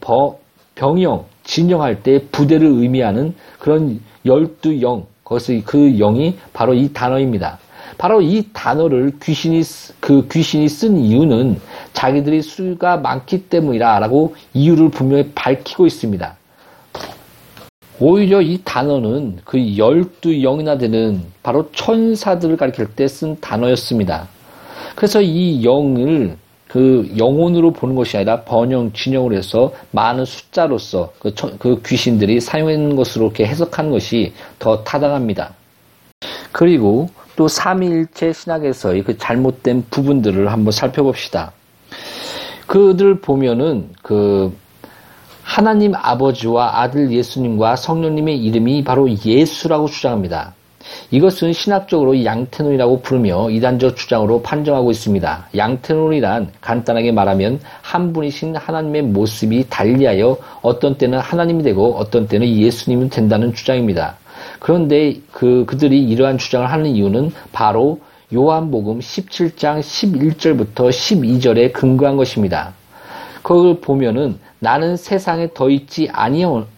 병영, 0.75 1.25
진영할 1.47 2.03
때 2.03 2.21
부대를 2.31 2.67
의미하는 2.67 3.33
그런 3.57 3.99
열두 4.25 4.81
영, 4.81 5.07
거기서 5.23 5.53
그 5.65 5.97
영이 5.97 6.37
바로 6.53 6.73
이 6.75 6.91
단어입니다. 6.93 7.57
바로 7.97 8.21
이 8.21 8.45
단어를 8.53 9.13
귀신이 9.23 9.63
그 9.99 10.27
귀신이 10.31 10.67
쓴 10.69 10.97
이유는 10.97 11.59
자기들이 11.93 12.41
수가 12.41 12.97
많기 12.97 13.49
때문이라라고 13.49 14.35
이유를 14.53 14.89
분명히 14.89 15.31
밝히고 15.33 15.87
있습니다. 15.87 16.35
오히려 17.99 18.41
이 18.41 18.61
단어는 18.63 19.39
그 19.43 19.77
열두 19.77 20.41
영이나 20.41 20.77
되는 20.77 21.23
바로 21.41 21.71
천사들을 21.71 22.57
가리킬 22.57 22.87
때 22.93 23.07
쓴 23.07 23.39
단어였습니다. 23.39 24.27
그래서 24.95 25.21
이 25.21 25.63
영을 25.63 26.37
그 26.67 27.11
영혼으로 27.17 27.71
보는 27.71 27.95
것이 27.95 28.17
아니라 28.17 28.41
번영, 28.43 28.91
진영으로 28.93 29.35
해서 29.35 29.73
많은 29.91 30.25
숫자로서 30.25 31.13
그, 31.19 31.33
그 31.57 31.81
귀신들이 31.85 32.39
사용하는 32.41 32.95
것으로 32.95 33.25
이렇게 33.25 33.45
해석하는 33.45 33.91
것이 33.91 34.33
더 34.59 34.83
타당합니다. 34.83 35.53
그리고 36.51 37.09
또 37.35 37.47
삼위일체 37.47 38.33
신학에서의 38.33 39.03
그 39.03 39.17
잘못된 39.17 39.85
부분들을 39.89 40.51
한번 40.51 40.71
살펴봅시다. 40.71 41.51
그들 42.65 43.21
보면은 43.21 43.89
그 44.01 44.53
하나님 45.43 45.93
아버지와 45.95 46.81
아들 46.81 47.11
예수님과 47.11 47.77
성령님의 47.77 48.37
이름이 48.43 48.83
바로 48.83 49.09
예수라고 49.09 49.87
주장합니다. 49.87 50.56
이것은 51.11 51.53
신학적으로 51.53 52.23
양태론이라고 52.23 53.01
부르며 53.01 53.49
이단적 53.49 53.95
주장으로 53.95 54.41
판정하고 54.41 54.91
있습니다. 54.91 55.49
양태론이란 55.55 56.51
간단하게 56.61 57.11
말하면 57.11 57.59
한 57.81 58.13
분이신 58.13 58.55
하나님의 58.55 59.03
모습이 59.03 59.65
달리하여 59.69 60.37
어떤 60.61 60.97
때는 60.97 61.19
하나님이 61.19 61.63
되고 61.63 61.95
어떤 61.95 62.27
때는 62.27 62.47
예수님이 62.47 63.09
된다는 63.09 63.53
주장입니다. 63.53 64.17
그런데 64.59 65.15
그, 65.31 65.65
그들이 65.65 66.03
이러한 66.03 66.37
주장을 66.37 66.69
하는 66.69 66.85
이유는 66.87 67.31
바로 67.51 67.99
요한복음 68.33 68.99
17장 68.99 69.79
11절부터 69.79 70.89
12절에 70.89 71.71
근거한 71.71 72.17
것입니다. 72.17 72.73
그걸 73.41 73.79
보면은 73.79 74.39
나는 74.59 74.97
세상에 74.97 75.47
더 75.53 75.69
있지 75.69 76.09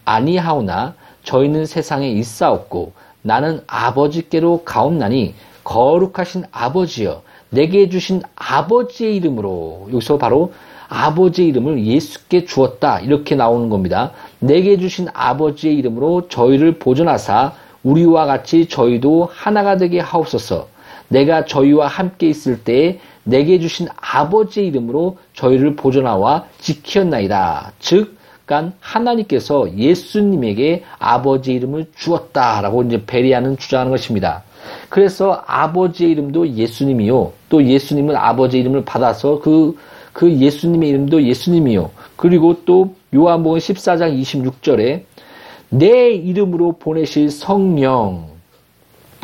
아니하오나 0.04 0.94
저희는 1.24 1.66
세상에 1.66 2.08
있사옵고 2.08 2.92
나는 3.22 3.60
아버지께로 3.66 4.62
가옵나니 4.64 5.34
거룩하신 5.64 6.44
아버지여 6.50 7.22
내게 7.50 7.88
주신 7.88 8.22
아버지의 8.36 9.16
이름으로 9.16 9.88
여기서 9.92 10.18
바로 10.18 10.52
아버지의 10.88 11.48
이름을 11.48 11.84
예수께 11.84 12.44
주었다 12.44 13.00
이렇게 13.00 13.34
나오는 13.34 13.68
겁니다. 13.68 14.12
내게 14.40 14.76
주신 14.76 15.08
아버지의 15.12 15.76
이름으로 15.76 16.28
저희를 16.28 16.78
보존하사 16.78 17.52
우리와 17.82 18.26
같이 18.26 18.66
저희도 18.66 19.30
하나가 19.32 19.76
되게 19.76 20.00
하옵소서. 20.00 20.68
내가 21.08 21.44
저희와 21.44 21.86
함께 21.86 22.28
있을 22.28 22.62
때에 22.62 22.98
내게 23.24 23.58
주신 23.58 23.88
아버지의 23.96 24.66
이름으로 24.68 25.18
저희를 25.34 25.76
보존하와 25.76 26.46
지키었나이다. 26.58 27.72
즉 27.78 28.16
그러니까 28.50 28.72
하나님께서 28.80 29.76
예수님에게 29.76 30.82
아버지 30.98 31.52
이름을 31.52 31.86
주었다라고 31.96 32.82
이제 32.82 33.04
베리아는 33.06 33.56
주장하는 33.56 33.92
것입니다. 33.92 34.42
그래서 34.88 35.44
아버지의 35.46 36.10
이름도 36.10 36.48
예수님이요. 36.48 37.32
또 37.48 37.64
예수님은 37.64 38.16
아버지 38.16 38.58
이름을 38.58 38.84
받아서 38.84 39.38
그, 39.38 39.78
그 40.12 40.32
예수님의 40.32 40.88
이름도 40.88 41.22
예수님이요. 41.22 41.90
그리고 42.16 42.64
또 42.64 42.96
요한복음 43.14 43.58
14장 43.58 44.20
26절에 44.20 45.04
내 45.68 46.10
이름으로 46.10 46.72
보내실 46.72 47.30
성령. 47.30 48.30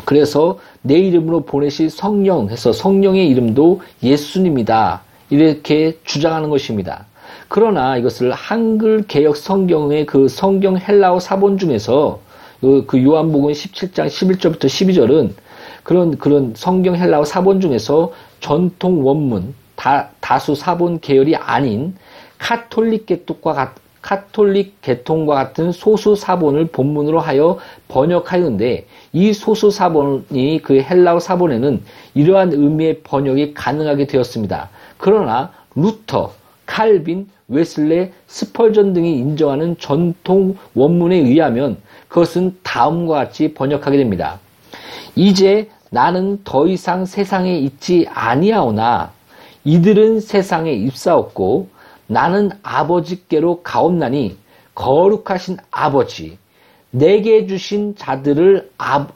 그래서 0.05 0.57
내 0.81 0.97
이름으로 0.99 1.41
보내실 1.41 1.89
성령 1.89 2.49
해서 2.49 2.71
성령의 2.71 3.27
이름도 3.27 3.81
예수님이다. 4.01 5.01
이렇게 5.29 5.97
주장하는 6.05 6.49
것입니다. 6.49 7.05
그러나 7.49 7.97
이것을 7.97 8.31
한글 8.31 9.03
개혁 9.07 9.37
성경의 9.37 10.05
그 10.05 10.27
성경 10.27 10.77
헬라어 10.77 11.19
사본 11.19 11.57
중에서 11.57 12.19
그, 12.59 12.85
그 12.87 13.03
요한복음 13.03 13.51
17장 13.51 14.07
11절부터 14.07 14.65
12절은 14.65 15.31
그런 15.83 16.17
그런 16.17 16.53
성경 16.55 16.95
헬라어 16.95 17.23
사본 17.23 17.61
중에서 17.61 18.11
전통 18.39 19.05
원문 19.05 19.53
다, 19.75 20.09
다수 20.19 20.55
사본 20.55 20.99
계열이 20.99 21.35
아닌 21.35 21.95
카톨릭 22.37 23.05
계통과 23.05 23.53
같, 23.53 23.75
카톨릭 24.01 24.81
계통과 24.81 25.35
같은 25.35 25.71
소수 25.71 26.15
사본을 26.15 26.67
본문으로 26.67 27.19
하여 27.19 27.59
번역하였는데 27.87 28.87
이 29.13 29.33
소수 29.33 29.71
사본이 29.71 30.61
그 30.63 30.81
헬라어 30.81 31.19
사본에는 31.19 31.81
이러한 32.13 32.51
의미의 32.51 33.01
번역이 33.03 33.53
가능하게 33.53 34.07
되었습니다. 34.07 34.69
그러나 34.97 35.51
루터, 35.75 36.33
칼빈, 36.65 37.27
웨슬레, 37.49 38.11
스펄전 38.27 38.93
등이 38.93 39.17
인정하는 39.19 39.77
전통 39.79 40.57
원문에 40.73 41.15
의하면 41.15 41.77
그것은 42.09 42.57
다음과 42.63 43.15
같이 43.15 43.53
번역하게 43.53 43.97
됩니다. 43.97 44.39
이제 45.15 45.69
나는 45.89 46.41
더 46.43 46.67
이상 46.67 47.05
세상에 47.05 47.57
있지 47.57 48.05
아니하오나 48.09 49.11
이들은 49.63 50.19
세상에 50.19 50.71
입사없고 50.73 51.69
나는 52.07 52.51
아버지께로 52.63 53.63
가옵나니 53.63 54.37
거룩하신 54.75 55.57
아버지 55.71 56.37
내게 56.91 57.47
주신 57.47 57.95
자들을 57.95 58.71
아, 58.77 59.07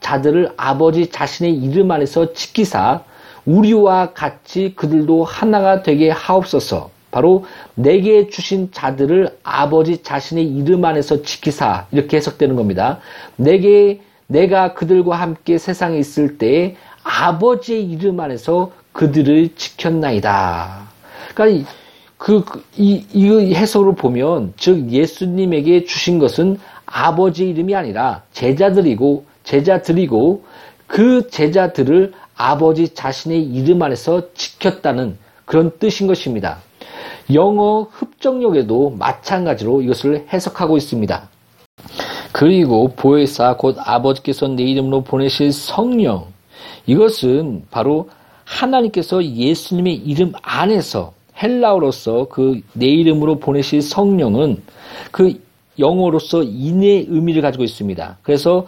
자들을 0.00 0.52
아버지 0.56 1.10
자신의 1.10 1.54
이름 1.54 1.90
안에서 1.90 2.32
지키사 2.32 3.02
우리와 3.44 4.12
같이 4.12 4.74
그들도 4.74 5.24
하나가 5.24 5.82
되게 5.82 6.10
하옵소서. 6.10 6.95
바로 7.16 7.46
내게 7.74 8.28
주신 8.28 8.70
자들을 8.72 9.38
아버지 9.42 10.02
자신의 10.02 10.44
이름 10.44 10.84
안에서 10.84 11.22
지키사 11.22 11.86
이렇게 11.90 12.18
해석되는 12.18 12.56
겁니다. 12.56 12.98
내게 13.36 14.02
내가 14.26 14.74
그들과 14.74 15.16
함께 15.16 15.56
세상에 15.56 15.98
있을 15.98 16.36
때 16.36 16.76
아버지의 17.04 17.84
이름 17.84 18.20
안에서 18.20 18.72
그들을 18.92 19.54
지켰나이다. 19.56 20.88
그러니까 21.34 21.70
그, 22.18 22.44
이, 22.76 23.06
이 23.14 23.54
해석으로 23.54 23.94
보면, 23.94 24.52
즉, 24.58 24.90
예수님에게 24.90 25.84
주신 25.84 26.18
것은 26.18 26.58
아버지 26.84 27.48
이름이 27.48 27.74
아니라 27.74 28.24
제자들이고, 28.32 29.24
제자들이고, 29.44 30.44
그 30.86 31.28
제자들을 31.30 32.12
아버지 32.36 32.92
자신의 32.94 33.42
이름 33.42 33.82
안에서 33.82 34.34
지켰다는 34.34 35.16
그런 35.46 35.78
뜻인 35.78 36.06
것입니다. 36.06 36.58
영어 37.32 37.88
흡정력에도 37.90 38.90
마찬가지로 38.90 39.82
이것을 39.82 40.26
해석하고 40.32 40.76
있습니다. 40.76 41.28
그리고 42.32 42.88
보혜사 42.88 43.56
곧 43.56 43.76
아버지께서 43.78 44.48
내 44.48 44.62
이름으로 44.64 45.02
보내실 45.02 45.52
성령 45.52 46.26
이것은 46.86 47.64
바로 47.70 48.08
하나님께서 48.44 49.24
예수님의 49.24 49.94
이름 49.96 50.32
안에서 50.42 51.12
헬라어로서 51.42 52.28
그 52.28 52.60
내 52.72 52.86
이름으로 52.86 53.38
보내실 53.38 53.82
성령은 53.82 54.62
그 55.10 55.40
영어로서 55.78 56.42
인의 56.42 57.06
의미를 57.08 57.42
가지고 57.42 57.64
있습니다. 57.64 58.18
그래서 58.22 58.66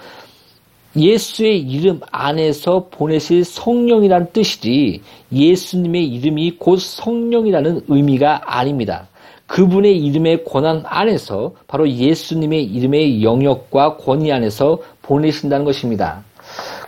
예수의 0.99 1.61
이름 1.61 2.01
안에서 2.11 2.89
보내실 2.91 3.45
성령이란 3.45 4.33
뜻이지 4.33 5.01
예수님의 5.33 6.07
이름이 6.07 6.57
곧 6.59 6.79
성령이라는 6.81 7.83
의미가 7.89 8.43
아닙니다. 8.45 9.09
그분의 9.47 9.99
이름의 9.99 10.45
권한 10.45 10.83
안에서 10.85 11.53
바로 11.67 11.89
예수님의 11.89 12.65
이름의 12.65 13.23
영역과 13.23 13.97
권위 13.97 14.31
안에서 14.31 14.79
보내신다는 15.03 15.65
것입니다. 15.65 16.23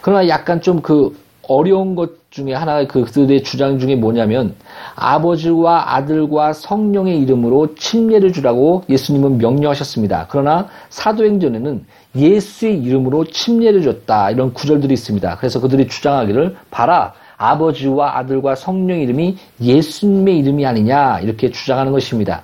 그러나 0.02 0.28
약간 0.28 0.60
좀 0.60 0.80
그 0.82 1.14
어려운 1.50 1.96
것 1.96 2.30
중에 2.30 2.54
하나가 2.54 2.86
그들의 2.86 3.42
주장 3.42 3.76
중에 3.80 3.96
뭐냐면 3.96 4.54
아버지와 5.00 5.94
아들과 5.96 6.52
성령의 6.52 7.18
이름으로 7.20 7.74
침례를 7.74 8.32
주라고 8.32 8.84
예수님은 8.88 9.38
명령하셨습니다. 9.38 10.26
그러나 10.28 10.68
사도행전에는 10.90 11.84
예수의 12.14 12.82
이름으로 12.82 13.24
침례를 13.24 13.82
줬다 13.82 14.30
이런 14.30 14.52
구절들이 14.52 14.92
있습니다. 14.92 15.36
그래서 15.36 15.58
그들이 15.60 15.88
주장하기를 15.88 16.56
봐라 16.70 17.14
아버지와 17.38 18.18
아들과 18.18 18.54
성령 18.54 19.00
이름이 19.00 19.38
예수님의 19.62 20.38
이름이 20.38 20.66
아니냐 20.66 21.20
이렇게 21.20 21.50
주장하는 21.50 21.92
것입니다. 21.92 22.42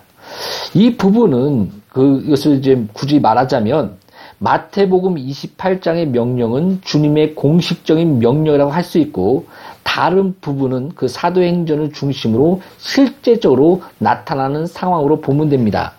이 0.74 0.96
부분은 0.96 1.70
그것을 1.90 2.56
이제 2.56 2.82
굳이 2.94 3.20
말하자면 3.20 3.98
마태복음 4.38 5.16
28장의 5.16 6.08
명령은 6.08 6.80
주님의 6.82 7.34
공식적인 7.34 8.18
명령이라고 8.18 8.70
할 8.70 8.82
수 8.82 8.98
있고 8.98 9.46
다른 9.96 10.34
부분은 10.42 10.90
그 10.94 11.08
사도행전을 11.08 11.90
중심으로 11.90 12.60
실제적으로 12.76 13.80
나타나는 13.98 14.66
상황으로 14.66 15.22
보면 15.22 15.48
됩니다. 15.48 15.94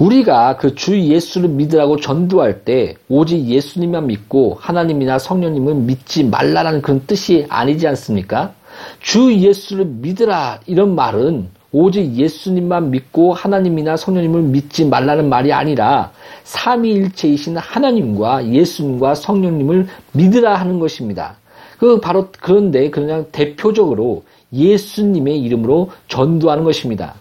우리가 0.00 0.56
그 0.56 0.74
주 0.74 1.00
예수를 1.00 1.50
믿으라고 1.50 2.00
전도할 2.00 2.64
때 2.64 2.96
오직 3.08 3.46
예수님만 3.46 4.08
믿고 4.08 4.58
하나님이나 4.60 5.20
성령님을 5.20 5.76
믿지 5.76 6.24
말라라는 6.24 6.82
그런 6.82 7.06
뜻이 7.06 7.46
아니지 7.48 7.86
않습니까? 7.86 8.52
주 8.98 9.32
예수를 9.32 9.84
믿으라 9.84 10.58
이런 10.66 10.96
말은 10.96 11.46
오직 11.70 12.16
예수님만 12.16 12.90
믿고 12.90 13.32
하나님이나 13.32 13.96
성령님을 13.96 14.42
믿지 14.42 14.86
말라는 14.86 15.28
말이 15.28 15.52
아니라 15.52 16.10
삼위일체이신 16.42 17.58
하나님과 17.58 18.48
예수님과 18.48 19.14
성령님을 19.14 19.86
믿으라 20.14 20.56
하는 20.56 20.80
것입니다. 20.80 21.36
그 21.78 22.00
바로 22.00 22.28
그런데 22.40 22.90
그냥 22.90 23.26
대표적으로 23.32 24.24
예수님의 24.52 25.40
이름으로 25.42 25.90
전도하는 26.08 26.64
것입니다. 26.64 27.14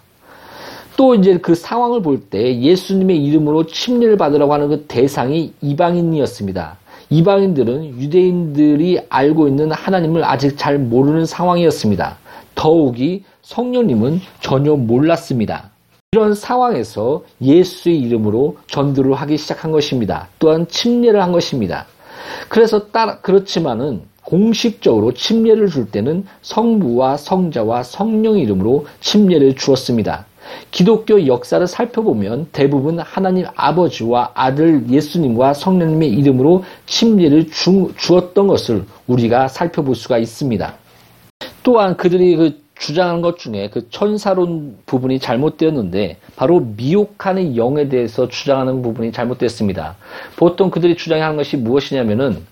또 0.98 1.14
이제 1.14 1.38
그 1.38 1.56
상황을 1.56 2.02
볼 2.02 2.30
때 2.30 2.60
예수님의 2.60 3.24
이름으로 3.26 3.66
침례를 3.66 4.18
받으라고 4.18 4.54
하는 4.54 4.70
그 4.70 4.86
대상이 4.88 5.54
이방인이었습니다. 5.62 6.78
이방인들은 7.10 8.00
유대인들이 8.00 9.02
알고 9.10 9.48
있는 9.48 9.72
하나님을 9.72 10.24
아직 10.24 10.58
잘 10.58 10.80
모르는 10.80 11.26
상황이었습니다. 11.26 12.18
더욱이 12.56 13.24
성령님은 13.42 14.22
전혀 14.42 14.76
몰랐습니다. 14.76 15.70
이런 16.14 16.34
상황에서 16.34 17.24
예수의 17.42 18.00
이름으로 18.00 18.58
전도를 18.68 19.14
하기 19.16 19.38
시작한 19.38 19.72
것입니다. 19.72 20.30
또한 20.40 20.66
침례를 20.68 21.22
한 21.22 21.34
것입니다. 21.34 21.86
그래서 22.48 22.88
따라 22.88 23.20
그렇지만은 23.20 24.02
공식적으로 24.26 25.14
침례를 25.14 25.70
줄 25.70 25.90
때는 25.90 26.26
성부와 26.42 27.18
성자와 27.18 27.84
성령 27.84 28.38
이름으로 28.38 28.86
침례를 29.00 29.56
주었습니다. 29.56 30.26
기독교 30.72 31.26
역사를 31.28 31.66
살펴보면 31.66 32.48
대부분 32.52 33.00
하나님 33.00 33.46
아버지와 33.56 34.32
아들 34.34 34.90
예수님과 34.90 35.54
성령님의 35.54 36.10
이름으로 36.10 36.64
침례를 36.86 37.50
주, 37.50 37.92
주었던 37.98 38.48
것을 38.48 38.86
우리가 39.08 39.48
살펴볼 39.48 39.96
수가 39.96 40.18
있습니다. 40.18 40.74
또한 41.64 41.98
그들이 41.98 42.36
그 42.36 42.66
주장하는 42.78 43.22
것 43.22 43.38
중에 43.38 43.70
그 43.72 43.90
천사론 43.90 44.78
부분이 44.86 45.20
잘못되었는데 45.20 46.18
바로 46.36 46.60
미혹하는 46.60 47.56
영에 47.56 47.88
대해서 47.88 48.28
주장하는 48.28 48.82
부분이 48.82 49.12
잘못됐습니다. 49.12 49.96
보통 50.36 50.70
그들이 50.70 50.98
주장하는 50.98 51.38
것이 51.38 51.58
무엇이냐면은 51.58 52.46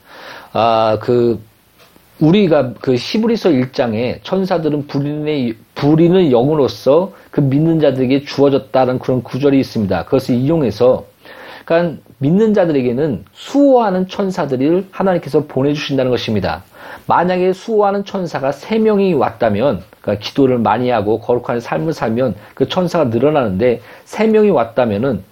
아그 0.54 1.42
우리가 2.24 2.74
그 2.80 2.96
히브리서 2.96 3.50
1장에 3.50 4.20
천사들은 4.24 4.88
불인의 4.88 5.56
불인의 5.76 6.32
영으로서 6.32 7.12
그 7.32 7.42
믿는 7.42 7.82
자들에게 7.82 8.24
주어졌다는 8.24 9.00
그런 9.00 9.24
구절이 9.24 9.60
있습니다. 9.60 10.06
그것을 10.06 10.36
이용해서 10.36 11.06
그러니까 11.66 12.02
믿는 12.20 12.54
자들에게는 12.54 13.26
수호하는 13.34 14.08
천사들을 14.08 14.88
하나님께서 14.92 15.46
보내주신다는 15.48 16.12
것입니다. 16.12 16.64
만약에 17.08 17.52
수호하는 17.52 18.06
천사가 18.06 18.54
세 18.54 18.80
명이 18.80 19.14
왔다면, 19.14 19.82
그러니까 20.02 20.24
기도를 20.24 20.58
많이 20.60 20.90
하고 20.90 21.20
거룩한 21.20 21.60
삶을 21.60 21.92
살면 21.94 22.36
그 22.54 22.70
천사가 22.70 23.06
늘어나는데 23.06 23.82
세 24.06 24.28
명이 24.28 24.50
왔다면은 24.50 25.24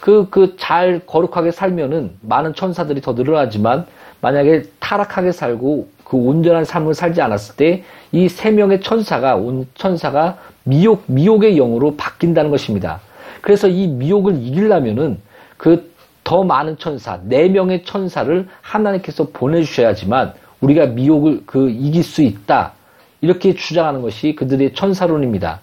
그, 0.00 0.28
그 0.30 0.56
잘 0.56 1.00
거룩하게 1.06 1.52
살면은 1.52 2.16
많은 2.22 2.54
천사들이 2.54 3.00
더 3.00 3.12
늘어나지만 3.12 3.86
만약에 4.20 4.64
타락하게 4.80 5.30
살고 5.30 5.88
그 6.12 6.16
온전한 6.18 6.64
삶을 6.66 6.92
살지 6.94 7.22
않았을 7.22 7.56
때 7.56 7.84
이 8.12 8.28
세 8.28 8.50
명의 8.50 8.82
천사가, 8.82 9.36
온 9.36 9.66
천사가 9.74 10.36
미혹, 10.64 11.04
미혹의 11.06 11.56
영으로 11.56 11.96
바뀐다는 11.96 12.50
것입니다. 12.50 13.00
그래서 13.40 13.68
이 13.68 13.86
미혹을 13.86 14.36
이기려면은 14.36 15.18
그 15.56 15.92
더 16.24 16.44
많은 16.44 16.78
천사, 16.78 17.18
네 17.24 17.48
명의 17.48 17.84
천사를 17.84 18.46
하나님께서 18.60 19.28
보내주셔야지만 19.32 20.34
우리가 20.60 20.86
미혹을 20.86 21.42
그 21.46 21.68
이길 21.68 22.04
수 22.04 22.22
있다. 22.22 22.72
이렇게 23.20 23.54
주장하는 23.54 24.02
것이 24.02 24.34
그들의 24.34 24.74
천사론입니다. 24.74 25.60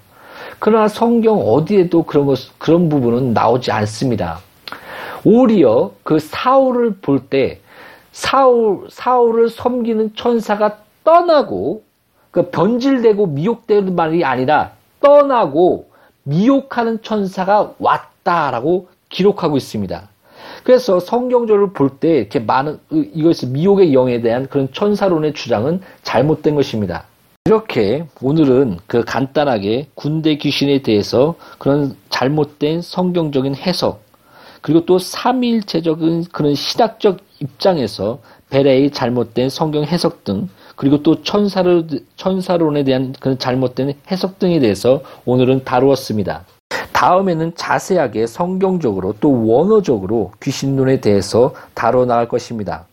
그러나 0.59 0.87
성경 0.87 1.37
어디에도 1.39 2.03
그런 2.03 2.25
것, 2.25 2.57
그런 2.57 2.89
부분은 2.89 3.33
나오지 3.33 3.71
않습니다. 3.71 4.39
오히려 5.23 5.91
그 6.03 6.19
사울을 6.19 6.95
볼때 7.01 7.59
사울, 8.11 8.87
사울을 8.89 9.49
섬기는 9.49 10.15
천사가 10.15 10.77
떠나고 11.03 11.83
그 12.31 12.49
변질되고 12.49 13.27
미혹되는 13.27 13.95
말이 13.95 14.23
아니라 14.23 14.71
떠나고 15.01 15.89
미혹하는 16.23 17.01
천사가 17.01 17.73
왔다라고 17.79 18.87
기록하고 19.09 19.57
있습니다. 19.57 20.09
그래서 20.63 20.99
성경적으로 20.99 21.71
볼때 21.71 22.17
이렇게 22.17 22.39
많은 22.39 22.79
이것을 22.91 23.49
미혹의 23.49 23.93
영에 23.93 24.21
대한 24.21 24.47
그런 24.47 24.71
천사론의 24.71 25.33
주장은 25.33 25.81
잘못된 26.03 26.55
것입니다. 26.55 27.05
이렇게 27.45 28.05
오늘은 28.21 28.77
그 28.85 29.03
간단하게 29.03 29.87
군대 29.95 30.35
귀신에 30.35 30.81
대해서 30.83 31.35
그런 31.57 31.95
잘못된 32.09 32.81
성경적인 32.81 33.55
해석 33.55 34.03
그리고 34.61 34.85
또 34.85 34.99
삼위일체적인 34.99 36.25
그런 36.31 36.55
신학적 36.55 37.19
입장에서 37.39 38.19
베레의 38.49 38.91
잘못된 38.91 39.49
성경 39.49 39.83
해석 39.83 40.23
등 40.23 40.49
그리고 40.75 41.03
또 41.03 41.21
천사를, 41.23 41.87
천사론에 42.15 42.83
대한 42.83 43.13
그런 43.19 43.37
잘못된 43.37 43.93
해석 44.09 44.39
등에 44.39 44.59
대해서 44.59 45.01
오늘은 45.25 45.63
다루었습니다. 45.65 46.45
다음에는 46.93 47.53
자세하게 47.55 48.27
성경적으로 48.27 49.13
또 49.19 49.45
원어적으로 49.47 50.31
귀신론에 50.41 51.01
대해서 51.01 51.53
다뤄 51.73 52.05
나갈 52.05 52.27
것입니다. 52.27 52.85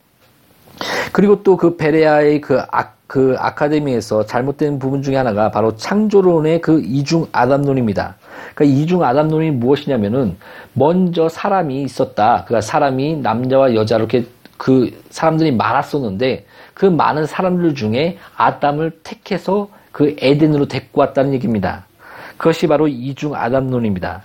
그리고 1.13 1.43
또 1.43 1.57
그 1.57 1.77
베레아의 1.77 2.41
그, 2.41 2.61
아, 2.71 2.91
그 3.07 3.37
아카데미에서 3.39 4.27
잘못된 4.27 4.79
부분 4.79 5.03
중에 5.03 5.17
하나가 5.17 5.51
바로 5.51 5.77
창조론의 5.77 6.61
그 6.61 6.83
이중 6.85 7.27
아담론입니다. 7.33 8.17
그 8.55 8.65
이중 8.65 9.03
아담론이 9.03 9.53
무엇이냐면은 9.53 10.37
먼저 10.73 11.29
사람이 11.29 11.83
있었다. 11.83 12.45
그러니까 12.47 12.61
사람이 12.61 13.17
남자와 13.17 13.75
여자로 13.75 14.05
이렇게 14.05 14.27
그 14.57 14.91
사람들이 15.11 15.53
많았었는데 15.53 16.47
그 16.75 16.87
많은 16.87 17.27
사람들 17.27 17.75
중에 17.75 18.19
아담을 18.37 18.91
택해서 19.03 19.69
그 19.93 20.17
에덴으로 20.19 20.69
데리고 20.69 21.01
왔다는 21.01 21.33
얘기입니다. 21.35 21.85
그것이 22.37 22.67
바로 22.67 22.87
이중 22.89 23.35
아담론입니다. 23.35 24.23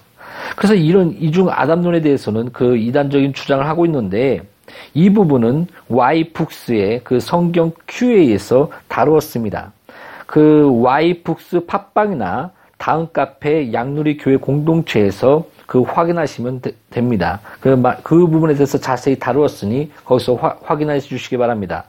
그래서 0.56 0.76
이런 0.76 1.16
이중 1.20 1.50
아담론에 1.50 2.02
대해서는 2.02 2.52
그 2.52 2.78
이단적인 2.78 3.34
주장을 3.34 3.66
하고 3.66 3.86
있는데 3.86 4.42
이 4.94 5.10
부분은 5.10 5.68
와이북스의 5.90 7.02
그 7.04 7.20
성경 7.20 7.72
QA에서 7.88 8.70
다루었습니다. 8.88 9.72
그 10.26 10.70
와이북스 10.82 11.66
팟빵이나 11.66 12.52
다음 12.82 13.08
카페 13.14 13.72
양누리 13.72 14.18
교회 14.18 14.38
공동체에서 14.38 15.46
그 15.68 15.84
확인하시면 15.84 16.62
되, 16.62 16.72
됩니다. 16.90 17.40
그, 17.60 17.80
그 18.02 18.26
부분에 18.26 18.56
대해서 18.56 18.80
자세히 18.80 19.20
다루었으니 19.20 19.92
거기서 20.04 20.34
화, 20.34 20.58
확인해 20.64 21.00
주시기 21.00 21.38
바랍니다. 21.38 21.84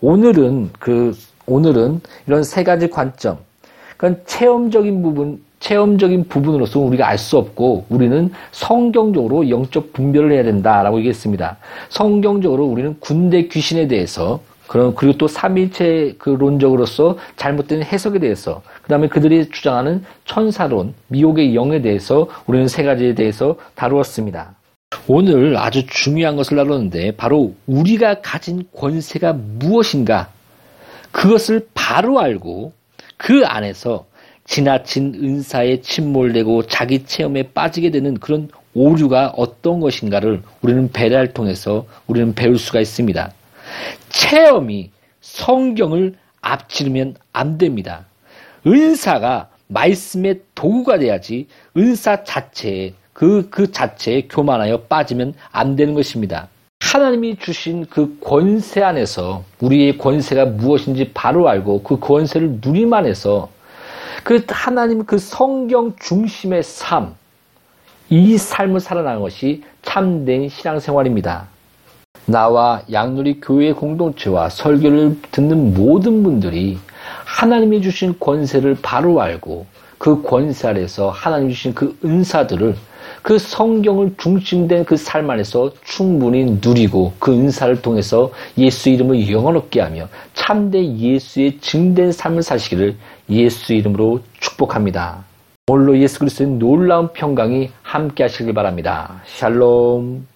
오늘은 0.00 0.70
그 0.78 1.14
오늘은 1.44 2.00
이런 2.26 2.42
세 2.42 2.64
가지 2.64 2.88
관점, 2.88 3.36
그러니까 3.98 4.22
체험적인 4.24 5.02
부분, 5.02 5.42
체험적인 5.60 6.28
부분으로서 6.28 6.80
우리가 6.80 7.06
알 7.06 7.18
수 7.18 7.36
없고 7.36 7.84
우리는 7.90 8.32
성경적으로 8.50 9.50
영적 9.50 9.92
분별을 9.92 10.32
해야 10.32 10.44
된다라고 10.44 10.96
얘기했습니다. 11.00 11.58
성경적으로 11.90 12.64
우리는 12.64 12.96
군대 13.00 13.48
귀신에 13.48 13.86
대해서 13.86 14.40
그런 14.68 14.94
그리고 14.94 15.18
또 15.18 15.26
삼일체 15.26 16.14
그 16.18 16.30
론적으로서 16.30 17.16
잘못된 17.36 17.82
해석에 17.82 18.20
대해서 18.20 18.62
그다음에 18.82 19.08
그들이 19.08 19.48
주장하는 19.50 20.04
천사론 20.26 20.94
미혹의 21.08 21.56
영에 21.56 21.80
대해서 21.82 22.28
우리는 22.46 22.68
세 22.68 22.84
가지에 22.84 23.14
대해서 23.14 23.56
다루었습니다. 23.74 24.54
오늘 25.06 25.56
아주 25.56 25.86
중요한 25.86 26.36
것을 26.36 26.56
다루는데 26.56 27.12
바로 27.16 27.54
우리가 27.66 28.20
가진 28.20 28.64
권세가 28.76 29.32
무엇인가 29.32 30.28
그것을 31.12 31.66
바로 31.74 32.20
알고 32.20 32.72
그 33.16 33.44
안에서 33.44 34.06
지나친 34.44 35.14
은사에 35.14 35.80
침몰되고 35.80 36.66
자기 36.66 37.04
체험에 37.04 37.50
빠지게 37.54 37.90
되는 37.90 38.14
그런 38.18 38.48
오류가 38.74 39.32
어떤 39.36 39.80
것인가를 39.80 40.42
우리는 40.62 40.90
배달 40.92 41.32
통해서 41.32 41.86
우리는 42.06 42.34
배울 42.34 42.58
수가 42.58 42.80
있습니다. 42.80 43.32
체험이 44.08 44.90
성경을 45.20 46.14
앞지르면 46.40 47.16
안 47.32 47.58
됩니다. 47.58 48.06
은사가 48.66 49.48
말씀의 49.68 50.40
도구가 50.54 50.98
돼야지 50.98 51.46
은사 51.76 52.24
자체에 52.24 52.94
그, 53.12 53.48
그 53.50 53.72
자체에 53.72 54.28
교만하여 54.28 54.82
빠지면 54.82 55.34
안 55.50 55.76
되는 55.76 55.94
것입니다. 55.94 56.48
하나님이 56.80 57.36
주신 57.36 57.86
그 57.86 58.18
권세 58.20 58.82
안에서 58.82 59.44
우리의 59.60 59.98
권세가 59.98 60.46
무엇인지 60.46 61.12
바로 61.12 61.48
알고 61.48 61.82
그 61.82 61.98
권세를 61.98 62.60
누리만 62.62 63.06
해서 63.06 63.50
그 64.22 64.44
하나님 64.48 65.04
그 65.04 65.18
성경 65.18 65.94
중심의 65.96 66.62
삶, 66.62 67.14
이 68.08 68.38
삶을 68.38 68.80
살아나는 68.80 69.20
것이 69.20 69.64
참된 69.82 70.48
신앙생활입니다. 70.48 71.48
나와 72.26 72.82
양누리 72.90 73.40
교회 73.40 73.72
공동체와 73.72 74.50
설교를 74.50 75.18
듣는 75.32 75.74
모든 75.74 76.22
분들이 76.22 76.78
하나님이 77.24 77.82
주신 77.82 78.18
권세를 78.18 78.78
바로 78.82 79.20
알고 79.20 79.66
그 79.98 80.22
권세 80.22 80.68
아래서 80.68 81.10
하나님 81.10 81.50
주신 81.50 81.74
그 81.74 81.96
은사들을 82.04 82.76
그 83.22 83.38
성경을 83.38 84.14
중심된 84.18 84.84
그 84.84 84.96
삶 84.96 85.28
안에서 85.30 85.72
충분히 85.84 86.58
누리고 86.62 87.14
그 87.18 87.32
은사를 87.32 87.82
통해서 87.82 88.30
예수 88.58 88.90
이름을 88.90 89.30
영원롭게 89.30 89.80
하며 89.80 90.08
참된 90.34 90.98
예수의 90.98 91.58
증된 91.60 92.12
삶을 92.12 92.42
사시기를 92.42 92.96
예수 93.30 93.72
이름으로 93.72 94.20
축복합니다. 94.40 95.24
홀로 95.68 95.98
예수 95.98 96.18
그리스도의 96.20 96.50
놀라운 96.50 97.08
평강이 97.12 97.70
함께 97.82 98.22
하시길 98.24 98.54
바랍니다. 98.54 99.20
샬롬. 99.26 100.27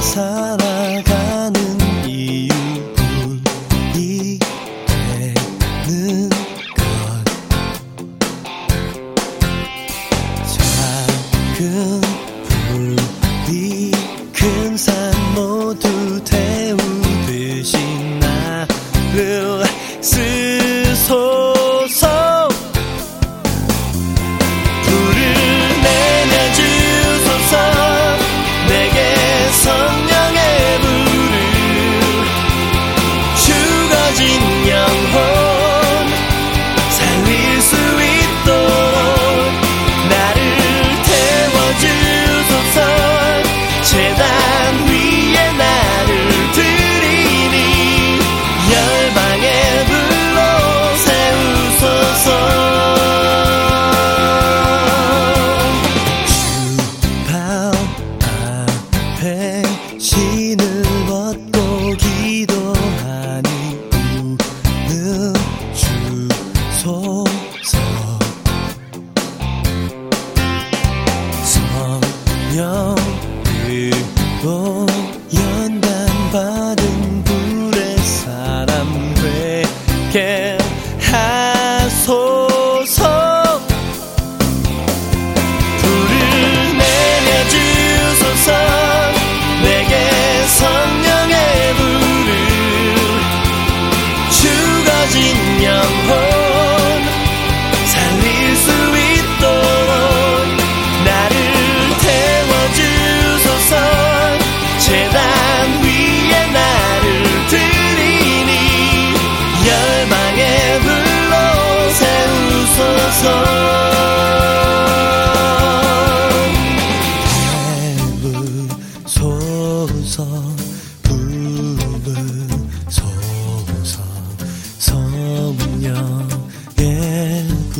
내 0.00 1.29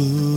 성 0.00 0.29